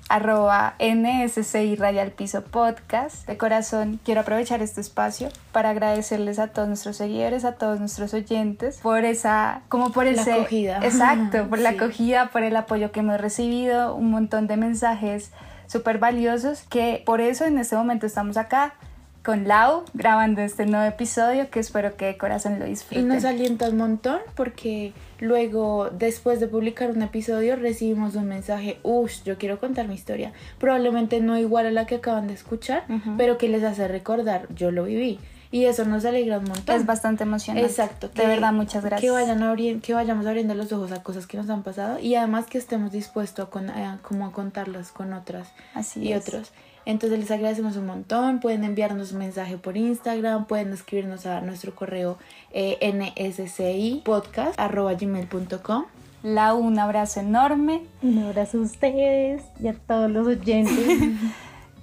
arroba 0.09 0.75
nsci 0.79 1.75
rayal 1.75 2.11
piso 2.11 2.43
podcast. 2.43 3.27
De 3.27 3.37
corazón, 3.37 3.99
quiero 4.03 4.21
aprovechar 4.21 4.61
este 4.61 4.81
espacio 4.81 5.29
para 5.51 5.69
agradecerles 5.69 6.39
a 6.39 6.47
todos 6.47 6.67
nuestros 6.67 6.97
seguidores, 6.97 7.45
a 7.45 7.53
todos 7.53 7.79
nuestros 7.79 8.13
oyentes, 8.13 8.79
por 8.81 9.05
esa, 9.05 9.61
como 9.69 9.91
por 9.91 10.05
La 10.05 10.11
ese... 10.11 10.33
acogida. 10.33 10.79
Exacto, 10.83 11.47
por 11.49 11.59
la 11.59 11.69
acogida, 11.69 12.29
por 12.29 12.43
el 12.43 12.55
apoyo 12.55 12.91
que 12.91 12.99
hemos 13.01 13.19
recibido, 13.19 13.95
un 13.95 14.11
montón 14.11 14.47
de 14.47 14.57
mensajes 14.57 15.31
súper 15.67 15.97
valiosos, 15.97 16.63
que 16.69 17.01
por 17.05 17.21
eso 17.21 17.45
en 17.45 17.57
este 17.57 17.75
momento 17.75 18.05
estamos 18.05 18.37
acá 18.37 18.75
con 19.23 19.47
Lau 19.47 19.83
grabando 19.93 20.41
este 20.41 20.65
nuevo 20.65 20.85
episodio 20.85 21.49
que 21.49 21.59
espero 21.59 21.95
que 21.95 22.05
de 22.05 22.17
corazón 22.17 22.59
lo 22.59 22.65
Y 22.65 22.71
disfruten. 22.71 23.07
nos 23.07 23.23
alienta 23.23 23.69
un 23.69 23.77
montón 23.77 24.19
porque 24.35 24.91
luego, 25.19 25.89
después 25.91 26.39
de 26.41 26.47
publicar 26.47 26.91
un 26.91 27.01
episodio, 27.01 27.55
recibimos 27.55 28.15
un 28.15 28.27
mensaje, 28.27 28.79
uff, 28.83 29.23
yo 29.23 29.37
quiero 29.37 29.59
contar 29.59 29.87
mi 29.87 29.95
historia. 29.95 30.33
Probablemente 30.59 31.21
no 31.21 31.37
igual 31.37 31.65
a 31.67 31.71
la 31.71 31.85
que 31.85 31.95
acaban 31.95 32.27
de 32.27 32.33
escuchar, 32.33 32.83
pero 33.17 33.37
que 33.37 33.47
les 33.47 33.63
hace 33.63 33.87
recordar, 33.87 34.47
yo 34.53 34.71
lo 34.71 34.83
viví. 34.83 35.19
Y 35.51 35.65
eso 35.65 35.85
nos 35.85 36.03
alegra 36.03 36.39
un 36.39 36.45
montón. 36.45 36.75
Es 36.75 36.85
bastante 36.85 37.23
emocionante. 37.23 37.69
Exacto. 37.69 38.09
De 38.09 38.25
verdad, 38.25 38.51
muchas 38.51 38.83
gracias. 38.83 39.01
Que, 39.01 39.11
vayan 39.11 39.39
abri- 39.43 39.79
que 39.81 39.93
vayamos 39.93 40.25
abriendo 40.25 40.55
los 40.55 40.71
ojos 40.73 40.91
a 40.91 41.03
cosas 41.03 41.27
que 41.27 41.37
nos 41.37 41.47
han 41.49 41.61
pasado 41.61 41.99
y 41.99 42.15
además 42.15 42.47
que 42.47 42.57
estemos 42.57 42.91
dispuestos 42.91 43.47
a, 43.47 43.49
con- 43.51 43.69
a 43.69 43.99
como 44.01 44.25
a 44.25 44.31
contarlas 44.31 44.91
con 44.91 45.13
otras 45.13 45.47
Así 45.75 46.01
y 46.01 46.11
es. 46.13 46.27
otros. 46.27 46.51
Entonces 46.85 47.19
les 47.19 47.31
agradecemos 47.31 47.75
un 47.77 47.85
montón. 47.85 48.39
Pueden 48.39 48.63
enviarnos 48.63 49.11
un 49.13 49.19
mensaje 49.19 49.57
por 49.57 49.77
Instagram, 49.77 50.45
pueden 50.45 50.73
escribirnos 50.73 51.25
a 51.25 51.41
nuestro 51.41 51.73
correo 51.75 52.17
eh, 52.51 52.77
nscipodcast.gmail.com 52.93 55.85
Lau, 56.23 56.57
un 56.57 56.79
abrazo 56.79 57.19
enorme. 57.19 57.81
Un 58.01 58.23
abrazo 58.23 58.59
a 58.59 58.61
ustedes 58.61 59.43
y 59.61 59.67
a 59.67 59.73
todos 59.73 60.09
los 60.09 60.25
oyentes. 60.27 60.77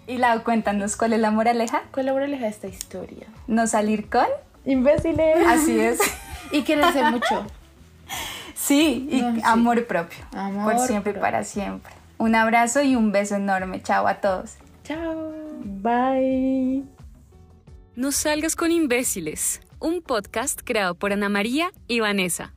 Y 0.06 0.16
Lau, 0.18 0.42
cuéntanos 0.42 0.96
cuál 0.96 1.12
es 1.12 1.20
la 1.20 1.30
moraleja. 1.30 1.82
Colabórales 1.92 2.42
a 2.42 2.48
esta 2.48 2.66
historia. 2.66 3.28
No 3.46 3.68
salir 3.68 4.08
con. 4.10 4.26
Imbéciles. 4.64 5.46
Así 5.46 5.78
es. 5.78 6.00
Y 6.52 6.62
quédense 6.62 7.04
mucho. 7.12 7.46
Sí, 8.56 9.06
y 9.08 9.22
No, 9.22 9.34
sí. 9.36 9.40
amor 9.44 9.86
propio. 9.86 10.18
Amor 10.34 10.74
por 10.74 10.84
siempre 10.88 11.12
y 11.12 11.20
para 11.20 11.44
siempre. 11.44 11.92
Un 12.18 12.34
abrazo 12.34 12.82
y 12.82 12.96
un 12.96 13.12
beso 13.12 13.36
enorme. 13.36 13.80
Chao 13.84 14.08
a 14.08 14.14
todos. 14.14 14.56
Chao. 14.90 15.32
Bye. 15.62 16.82
No 17.94 18.10
salgas 18.10 18.56
con 18.56 18.72
imbéciles, 18.72 19.60
un 19.78 20.02
podcast 20.02 20.62
creado 20.64 20.96
por 20.96 21.12
Ana 21.12 21.28
María 21.28 21.70
y 21.86 22.00
Vanessa. 22.00 22.54